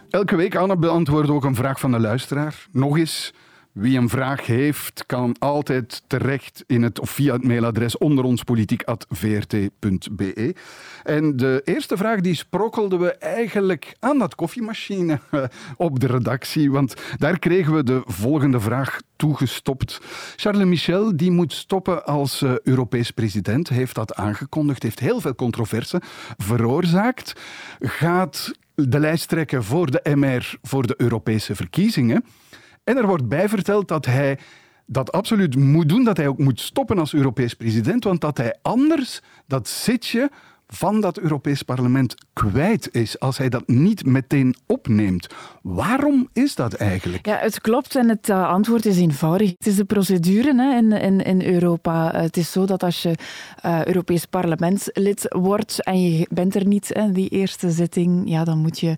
Elke 0.10 0.36
week, 0.36 0.56
Anne, 0.56 0.78
beantwoorden 0.78 1.36
ook 1.36 1.44
een 1.44 1.56
vraag 1.56 1.80
van 1.80 1.92
de 1.92 2.00
luisteraar. 2.00 2.68
Nog 2.72 2.98
eens, 2.98 3.34
wie 3.78 3.98
een 3.98 4.10
vraag 4.10 4.46
heeft, 4.46 5.04
kan 5.06 5.36
altijd 5.40 6.04
terecht 6.08 6.64
in 6.68 6.84
het, 6.84 7.00
of 7.00 7.10
via 7.10 7.34
het 7.34 7.44
mailadres 7.44 7.98
onderonspolitiek.vrt.be. 7.98 10.56
En 11.04 11.38
de 11.38 11.62
eerste 11.66 11.98
vraag 11.98 12.22
die 12.22 12.36
sprokkelden 12.36 13.00
we 13.00 13.12
eigenlijk 13.12 13.96
aan 14.00 14.20
dat 14.20 14.36
koffiemachine 14.36 15.20
eh, 15.32 15.44
op 15.78 16.00
de 16.00 16.08
redactie, 16.08 16.72
want 16.72 16.94
daar 17.18 17.40
kregen 17.40 17.76
we 17.76 17.84
de 17.84 18.02
volgende 18.06 18.60
vraag 18.60 19.00
toegestopt. 19.16 20.00
Charles 20.36 20.66
Michel 20.66 21.18
die 21.18 21.32
moet 21.32 21.54
stoppen 21.54 22.06
als 22.06 22.42
uh, 22.42 22.56
Europees 22.64 23.12
president, 23.12 23.70
heeft 23.70 23.96
dat 23.96 24.16
aangekondigd, 24.16 24.84
heeft 24.84 25.00
heel 25.00 25.22
veel 25.22 25.36
controverse 25.36 26.02
veroorzaakt. 26.38 27.34
Gaat 27.80 28.52
de 28.76 29.00
lijst 29.00 29.28
trekken 29.28 29.64
voor 29.64 29.92
de 29.92 30.16
MR 30.16 30.58
voor 30.62 30.88
de 30.88 30.94
Europese 30.98 31.56
verkiezingen. 31.56 32.24
En 32.88 32.98
er 32.98 33.08
wordt 33.08 33.28
bij 33.28 33.50
verteld 33.50 33.88
dat 33.88 34.06
hij 34.06 34.38
dat 34.86 35.12
absoluut 35.12 35.56
moet 35.56 35.90
doen, 35.90 36.04
dat 36.04 36.18
hij 36.18 36.28
ook 36.28 36.38
moet 36.38 36.60
stoppen 36.60 37.00
als 37.00 37.14
Europees 37.14 37.54
president, 37.54 38.04
want 38.04 38.22
dat 38.22 38.38
hij 38.38 38.56
anders 38.62 39.22
dat 39.48 39.68
zitje 39.68 40.30
van 40.68 41.02
dat 41.02 41.18
Europees 41.18 41.62
Parlement 41.62 42.16
kwijt 42.34 42.90
is 42.92 43.20
als 43.20 43.38
hij 43.38 43.50
dat 43.50 43.68
niet 43.68 44.06
meteen 44.06 44.56
opneemt. 44.66 45.28
Waarom 45.62 46.30
is 46.34 46.56
dat 46.56 46.74
eigenlijk? 46.74 47.26
Ja, 47.26 47.38
het 47.38 47.62
klopt 47.62 47.96
en 47.96 48.10
het 48.10 48.30
uh, 48.30 48.48
antwoord 48.48 48.86
is 48.86 48.98
eenvoudig. 48.98 49.50
Het 49.50 49.68
is 49.68 49.76
de 49.76 49.86
procedure 49.86 50.56
hè, 50.56 50.78
in, 50.78 50.92
in, 50.92 51.22
in 51.22 51.42
Europa. 51.42 52.16
Uh, 52.16 52.22
het 52.22 52.38
is 52.38 52.52
zo 52.52 52.66
dat 52.66 52.84
als 52.84 53.02
je 53.02 53.16
uh, 53.66 53.86
Europees 53.86 54.26
parlementslid 54.26 55.26
wordt 55.30 55.84
en 55.84 56.02
je 56.02 56.28
bent 56.30 56.56
er 56.56 56.66
niet, 56.66 56.90
hè, 56.94 57.12
die 57.12 57.30
eerste 57.30 57.72
zitting, 57.72 58.30
ja, 58.30 58.44
dan 58.44 58.58
moet 58.58 58.80
je 58.80 58.96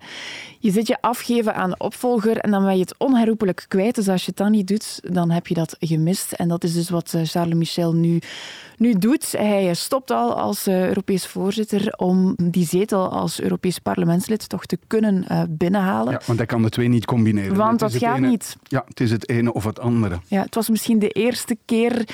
je 0.59 0.71
zit 0.71 0.87
je 0.87 1.01
afgeven 1.01 1.55
aan 1.55 1.69
de 1.69 1.77
opvolger 1.77 2.37
en 2.37 2.51
dan 2.51 2.63
ben 2.63 2.73
je 2.73 2.81
het 2.81 2.95
onherroepelijk 2.97 3.65
kwijt. 3.67 3.95
Dus 3.95 4.07
als 4.07 4.21
je 4.21 4.27
het 4.27 4.37
dan 4.37 4.51
niet 4.51 4.67
doet, 4.67 4.99
dan 5.13 5.31
heb 5.31 5.47
je 5.47 5.53
dat 5.53 5.75
gemist. 5.79 6.31
En 6.31 6.47
dat 6.47 6.63
is 6.63 6.73
dus 6.73 6.89
wat 6.89 7.17
Charles 7.23 7.53
Michel 7.57 7.93
nu, 7.93 8.19
nu 8.79 8.93
doet. 8.93 9.31
Hij 9.31 9.73
stopt 9.73 10.11
al 10.11 10.33
als 10.33 10.67
Europees 10.67 11.27
voorzitter 11.27 11.93
om 11.97 12.35
die 12.43 12.65
zetel 12.65 13.09
als 13.09 13.41
Europees 13.41 13.79
parlementslid 13.79 14.49
toch 14.49 14.65
te 14.65 14.77
kunnen 14.87 15.25
binnenhalen. 15.49 16.11
Ja, 16.13 16.21
want 16.25 16.37
hij 16.37 16.47
kan 16.47 16.61
de 16.61 16.69
twee 16.69 16.87
niet 16.87 17.05
combineren. 17.05 17.55
Want 17.55 17.79
dat 17.79 17.95
gaat 17.95 18.19
niet. 18.19 18.55
Ja, 18.63 18.83
het 18.87 18.99
is 18.99 19.11
het 19.11 19.29
ene 19.29 19.53
of 19.53 19.63
het 19.63 19.79
andere. 19.79 20.19
Ja, 20.27 20.41
het 20.41 20.55
was 20.55 20.69
misschien 20.69 20.99
de 20.99 21.09
eerste 21.09 21.57
keer 21.65 22.07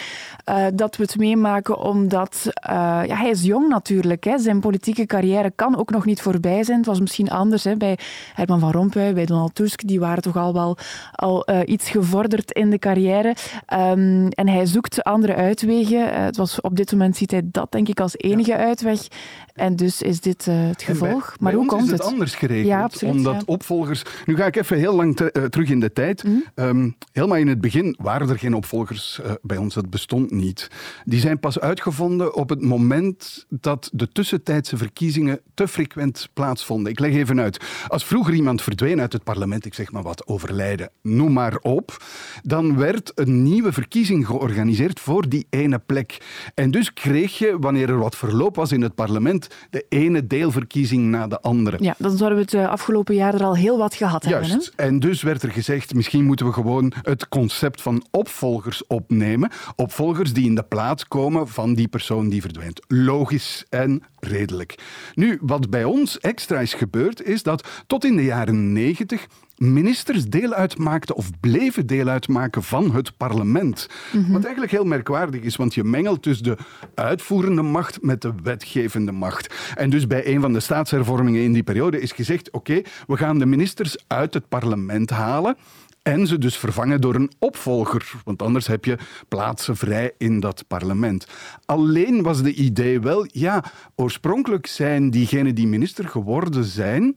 uh, 0.49 0.65
dat 0.73 0.95
we 0.95 1.03
het 1.03 1.17
meemaken, 1.17 1.79
omdat 1.79 2.45
uh, 2.45 3.01
ja, 3.07 3.15
hij 3.15 3.29
is 3.29 3.43
jong 3.43 3.67
natuurlijk. 3.67 4.23
Hè. 4.23 4.37
Zijn 4.37 4.59
politieke 4.59 5.05
carrière 5.05 5.51
kan 5.55 5.77
ook 5.77 5.91
nog 5.91 6.05
niet 6.05 6.21
voorbij 6.21 6.63
zijn. 6.63 6.77
Het 6.77 6.85
was 6.85 6.99
misschien 6.99 7.29
anders 7.29 7.63
hè, 7.63 7.75
bij 7.75 7.97
Herman 8.33 8.59
van 8.59 8.71
Rompuy, 8.71 9.13
bij 9.13 9.25
Donald 9.25 9.55
Tusk. 9.55 9.87
Die 9.87 9.99
waren 9.99 10.21
toch 10.23 10.37
al 10.37 10.53
wel 10.53 10.77
al, 11.11 11.49
uh, 11.49 11.59
iets 11.65 11.89
gevorderd 11.89 12.51
in 12.51 12.69
de 12.69 12.79
carrière. 12.79 13.35
Um, 13.73 14.29
en 14.29 14.47
hij 14.47 14.65
zoekt 14.65 15.03
andere 15.03 15.35
uitwegen. 15.35 16.23
het 16.23 16.37
was, 16.37 16.54
op 16.61 16.75
dit 16.75 16.91
moment 16.91 17.17
ziet 17.17 17.31
hij 17.31 17.41
dat 17.43 17.71
denk 17.71 17.87
ik 17.87 17.99
als 17.99 18.17
enige 18.17 18.51
ja. 18.51 18.57
uitweg. 18.57 19.07
En 19.53 19.75
dus 19.75 20.01
is 20.01 20.19
dit 20.19 20.45
het 20.45 20.83
gevolg. 20.83 21.25
Bij, 21.25 21.35
maar 21.39 21.51
bij 21.51 21.59
hoe 21.61 21.65
komt 21.65 21.83
is 21.83 21.91
het? 21.91 21.99
het 21.99 22.11
anders 22.11 22.35
geregeld? 22.35 22.67
Ja, 22.67 22.83
absoluut, 22.83 23.13
omdat 23.13 23.45
opvolgers... 23.45 24.03
Nu 24.25 24.35
ga 24.35 24.45
ik 24.45 24.55
even 24.55 24.77
heel 24.77 24.95
lang 24.95 25.15
te, 25.15 25.29
uh, 25.33 25.43
terug 25.43 25.69
in 25.69 25.79
de 25.79 25.93
tijd. 25.93 26.23
Mm 26.23 26.43
-hmm. 26.55 26.65
um, 26.65 26.95
helemaal 27.11 27.37
in 27.37 27.47
het 27.47 27.61
begin 27.61 27.95
waren 28.01 28.29
er 28.29 28.39
geen 28.39 28.53
opvolgers 28.53 29.19
uh, 29.25 29.31
bij 29.41 29.57
ons. 29.57 29.73
Dat 29.73 29.89
bestond 29.89 30.31
niet. 30.31 30.69
Die 31.05 31.19
zijn 31.19 31.39
pas 31.39 31.59
uitgevonden 31.59 32.35
op 32.35 32.49
het 32.49 32.61
moment 32.61 33.45
dat 33.49 33.89
de 33.93 34.09
tussentijdse 34.11 34.77
verkiezingen 34.77 35.39
te 35.53 35.67
frequent 35.67 36.29
plaatsvonden. 36.33 36.91
Ik 36.91 36.99
leg 36.99 37.13
even 37.13 37.39
uit. 37.39 37.65
Als 37.87 38.05
vroeger 38.05 38.33
iemand 38.33 38.61
verdween 38.61 39.01
uit 39.01 39.13
het 39.13 39.23
parlement, 39.23 39.65
ik 39.65 39.73
zeg 39.73 39.91
maar 39.91 40.03
wat, 40.03 40.27
overlijden, 40.27 40.89
noem 41.01 41.33
maar 41.33 41.57
op, 41.57 42.03
dan 42.43 42.77
werd 42.77 43.11
een 43.15 43.43
nieuwe 43.43 43.71
verkiezing 43.71 44.25
georganiseerd 44.25 44.99
voor 44.99 45.29
die 45.29 45.47
ene 45.49 45.79
plek. 45.79 46.17
En 46.53 46.71
dus 46.71 46.93
kreeg 46.93 47.37
je, 47.37 47.57
wanneer 47.59 47.89
er 47.89 47.97
wat 47.97 48.15
verloop 48.15 48.55
was 48.55 48.71
in 48.71 48.81
het 48.81 48.95
parlement, 48.95 49.47
de 49.69 49.85
ene 49.89 50.27
deelverkiezing 50.27 51.03
na 51.03 51.27
de 51.27 51.41
andere. 51.41 51.77
Ja, 51.79 51.95
dan 51.97 52.17
zouden 52.17 52.37
we 52.37 52.43
het 52.43 52.53
uh, 52.53 52.69
afgelopen 52.69 53.15
jaar 53.15 53.33
er 53.33 53.43
al 53.43 53.55
heel 53.55 53.77
wat 53.77 53.95
gehad 53.95 54.25
Juist. 54.25 54.49
hebben. 54.49 54.69
Hè? 54.75 54.83
En 54.83 54.99
dus 54.99 55.21
werd 55.21 55.43
er 55.43 55.51
gezegd, 55.51 55.93
misschien 55.93 56.25
moeten 56.25 56.45
we 56.45 56.53
gewoon 56.53 56.93
het 57.01 57.27
concept 57.27 57.81
van 57.81 58.05
opvolgers 58.11 58.87
opnemen. 58.87 59.51
Opvolgers 59.75 60.33
die 60.33 60.45
in 60.45 60.55
de 60.55 60.63
plaats 60.63 61.07
komen 61.07 61.47
van 61.47 61.73
die 61.73 61.87
persoon 61.87 62.29
die 62.29 62.41
verdwijnt. 62.41 62.81
Logisch 62.87 63.65
en 63.69 64.03
redelijk. 64.19 64.75
Nu, 65.13 65.37
wat 65.41 65.69
bij 65.69 65.83
ons 65.83 66.19
extra 66.19 66.59
is 66.59 66.73
gebeurd, 66.73 67.23
is 67.23 67.43
dat 67.43 67.67
tot 67.87 68.05
in 68.05 68.15
de 68.15 68.23
jaren 68.23 68.73
negentig 68.73 69.27
ministers 69.55 70.25
deel 70.25 70.53
uitmaakten 70.53 71.15
of 71.15 71.29
bleven 71.39 71.87
deel 71.87 72.07
uitmaken 72.07 72.63
van 72.63 72.95
het 72.95 73.17
parlement. 73.17 73.87
Mm 74.11 74.23
-hmm. 74.23 74.33
Wat 74.33 74.43
eigenlijk 74.43 74.71
heel 74.71 74.85
merkwaardig 74.85 75.41
is, 75.41 75.55
want 75.55 75.73
je 75.73 75.83
mengelt 75.83 76.23
dus 76.23 76.39
de 76.39 76.57
uitvoerende 76.95 77.61
macht 77.61 78.01
met 78.01 78.21
de 78.21 78.33
wetgevende 78.43 79.11
macht. 79.11 79.73
En 79.75 79.89
dus 79.89 80.07
bij 80.07 80.27
een 80.27 80.41
van 80.41 80.53
de 80.53 80.59
staatshervormingen 80.59 81.41
in 81.41 81.53
die 81.53 81.63
periode 81.63 82.01
is 82.01 82.11
gezegd, 82.11 82.51
oké, 82.51 82.57
okay, 82.57 82.85
we 83.07 83.17
gaan 83.17 83.39
de 83.39 83.45
ministers 83.45 83.97
uit 84.07 84.33
het 84.33 84.49
parlement 84.49 85.09
halen 85.09 85.57
en 86.05 86.27
ze 86.27 86.37
dus 86.37 86.57
vervangen 86.57 87.01
door 87.01 87.15
een 87.15 87.31
opvolger, 87.39 88.11
want 88.23 88.41
anders 88.41 88.67
heb 88.67 88.85
je 88.85 88.97
plaatsen 89.27 89.77
vrij 89.77 90.11
in 90.17 90.39
dat 90.39 90.63
parlement. 90.67 91.27
Alleen 91.65 92.23
was 92.23 92.41
de 92.41 92.53
idee 92.53 92.99
wel, 92.99 93.27
ja, 93.31 93.63
oorspronkelijk 93.95 94.67
zijn 94.67 95.09
diegenen 95.09 95.55
die 95.55 95.67
minister 95.67 96.07
geworden 96.07 96.63
zijn, 96.63 97.15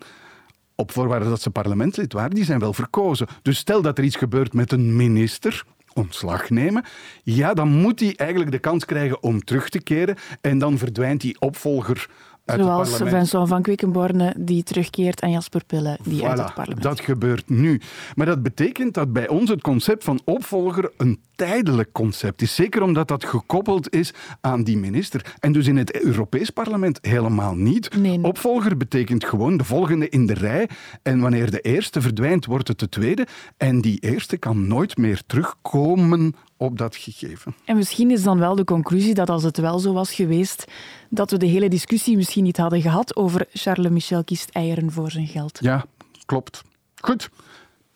op 0.81 0.93
voorwaarde 0.93 1.29
dat 1.29 1.41
ze 1.41 1.51
parlementslid 1.51 2.13
waren, 2.13 2.35
die 2.35 2.45
zijn 2.45 2.59
wel 2.59 2.73
verkozen. 2.73 3.27
Dus 3.43 3.59
stel 3.59 3.83
dat 3.83 3.99
er 3.99 4.05
iets 4.05 4.17
gebeurt 4.17 4.53
met 4.53 4.73
een 4.73 4.97
minister, 4.97 5.65
ontslag 5.95 6.51
nemen, 6.51 6.85
ja, 7.23 7.55
dan 7.55 7.69
moet 7.69 8.01
hij 8.01 8.13
eigenlijk 8.17 8.51
de 8.51 8.59
kans 8.59 8.85
krijgen 8.85 9.23
om 9.23 9.45
terug 9.45 9.69
te 9.69 9.83
keren 9.83 10.17
en 10.41 10.59
dan 10.59 10.79
verdwijnt 10.79 11.21
die 11.21 11.41
opvolger 11.41 12.09
Zoals. 12.57 12.97
Vincent 12.97 13.49
van 13.49 13.63
Quickenborne 13.63 14.35
die 14.39 14.63
terugkeert 14.63 15.21
en 15.21 15.31
Jasper 15.31 15.65
Pille 15.65 15.99
die 16.03 16.21
voilà, 16.21 16.25
uit 16.25 16.39
het 16.39 16.55
parlement. 16.55 16.83
Dat 16.83 17.01
gebeurt 17.01 17.49
nu. 17.49 17.81
Maar 18.15 18.27
dat 18.27 18.43
betekent 18.43 18.95
dat 18.95 19.13
bij 19.13 19.29
ons 19.29 19.51
het 19.51 19.61
concept 19.61 20.05
van 20.05 20.21
opvolger 20.25 20.93
een 20.97 21.21
tijdelijk 21.35 21.93
concept 21.93 22.43
is. 22.43 22.55
Zeker 22.55 22.83
omdat 22.83 23.09
dat 23.09 23.25
gekoppeld 23.25 23.93
is 23.93 24.15
aan 24.41 24.65
die 24.65 24.77
minister. 24.77 25.35
En 25.39 25.53
dus 25.53 25.67
in 25.67 25.77
het 25.77 26.05
Europees 26.05 26.51
Parlement 26.51 26.99
helemaal 27.03 27.55
niet. 27.55 27.97
Nee. 27.97 28.23
Opvolger 28.23 28.77
betekent 28.77 29.25
gewoon 29.25 29.57
de 29.57 29.65
volgende 29.65 30.09
in 30.09 30.27
de 30.27 30.35
rij. 30.35 30.69
En 31.03 31.21
wanneer 31.21 31.51
de 31.51 31.61
eerste 31.61 32.01
verdwijnt, 32.01 32.47
wordt 32.47 32.69
het 32.69 32.79
de 32.79 32.89
tweede. 32.89 33.27
En 33.57 33.81
die 33.81 33.99
eerste 33.99 34.37
kan 34.37 34.67
nooit 34.67 34.97
meer 34.97 35.23
terugkomen 35.27 36.35
op 36.59 36.79
dat 36.79 36.97
gegeven. 36.97 37.55
En 37.65 37.77
misschien 37.77 38.11
is 38.11 38.23
dan 38.23 38.39
wel 38.39 38.55
de 38.55 38.65
conclusie 38.65 39.15
dat 39.15 39.31
als 39.31 39.43
het 39.43 39.57
wel 39.57 39.79
zo 39.79 39.93
was 39.93 40.13
geweest, 40.13 40.65
dat 41.11 41.31
we 41.31 41.37
de 41.37 41.47
hele 41.47 41.69
discussie 41.69 42.17
misschien 42.17 42.45
niet 42.45 42.57
hadden 42.57 42.81
gehad 42.81 43.17
over 43.17 43.47
Charles 43.53 43.91
Michel 43.91 44.25
kiest 44.25 44.51
eieren 44.51 44.93
voor 44.93 45.11
zijn 45.11 45.27
geld. 45.27 45.59
Ja, 45.61 45.85
klopt. 46.27 46.63
Goed. 47.01 47.31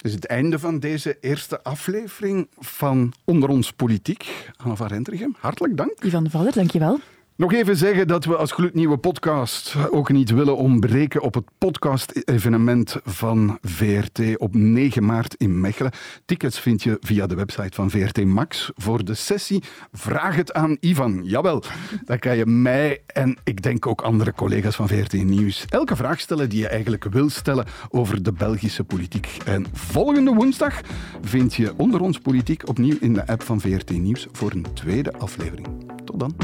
Is 0.01 0.13
het 0.13 0.27
einde 0.27 0.59
van 0.59 0.79
deze 0.79 1.17
eerste 1.21 1.63
aflevering 1.63 2.49
van 2.59 3.13
Onder 3.25 3.49
ons 3.49 3.73
Politiek. 3.73 4.51
Anna 4.57 4.77
van 4.77 4.87
Rentergem, 4.87 5.37
hartelijk 5.39 5.77
dank. 5.77 6.05
Ivan 6.05 6.25
de 6.25 6.31
Valler, 6.31 6.53
dankjewel. 6.53 7.01
Nog 7.37 7.53
even 7.53 7.77
zeggen 7.77 8.09
dat 8.09 8.25
we 8.25 8.37
als 8.37 8.53
gloednieuwe 8.53 8.97
podcast 8.97 9.77
ook 9.91 10.11
niet 10.11 10.31
willen 10.31 10.57
ontbreken 10.57 11.23
op 11.23 11.35
het 11.35 11.45
podcast-evenement 11.59 12.97
van 13.05 13.59
VRT 13.63 14.39
op 14.39 14.55
9 14.55 15.05
maart 15.05 15.35
in 15.35 15.61
Mechelen. 15.61 15.93
Tickets 16.25 16.61
vind 16.61 16.83
je 16.83 16.97
via 17.01 17.27
de 17.27 17.35
website 17.35 17.75
van 17.75 17.91
VRT 17.91 18.25
Max 18.25 18.71
voor 18.75 19.05
de 19.05 19.15
sessie 19.15 19.63
Vraag 19.93 20.37
het 20.37 20.53
aan 20.53 20.77
Ivan. 20.81 21.21
Jawel, 21.25 21.63
daar 22.05 22.19
kan 22.19 22.37
je 22.37 22.47
mij 22.47 23.03
en 23.07 23.39
ik 23.45 23.63
denk 23.63 23.87
ook 23.87 24.01
andere 24.01 24.33
collega's 24.33 24.77
van 24.77 24.89
VRT 24.89 25.13
Nieuws 25.13 25.65
elke 25.69 25.97
vraag 25.97 26.21
stellen 26.21 26.49
die 26.49 26.61
je 26.61 26.69
eigenlijk 26.69 27.05
wil 27.05 27.31
stellen 27.31 27.67
over 27.91 28.23
de 28.23 28.33
Belgische 28.33 28.85
politiek. 28.85 29.37
En 29.45 29.67
volgende 29.73 30.35
woensdag 30.35 30.81
vind 31.23 31.55
je 31.55 31.73
onder 31.77 32.01
ons 32.01 32.19
politiek 32.19 32.69
opnieuw 32.69 32.97
in 33.01 33.13
de 33.13 33.27
app 33.27 33.43
van 33.43 33.61
VRT 33.61 33.91
Nieuws 33.91 34.27
voor 34.33 34.51
een 34.53 34.67
tweede 34.75 35.13
aflevering. 35.13 35.67
Tot 36.05 36.21
dan. 36.21 36.35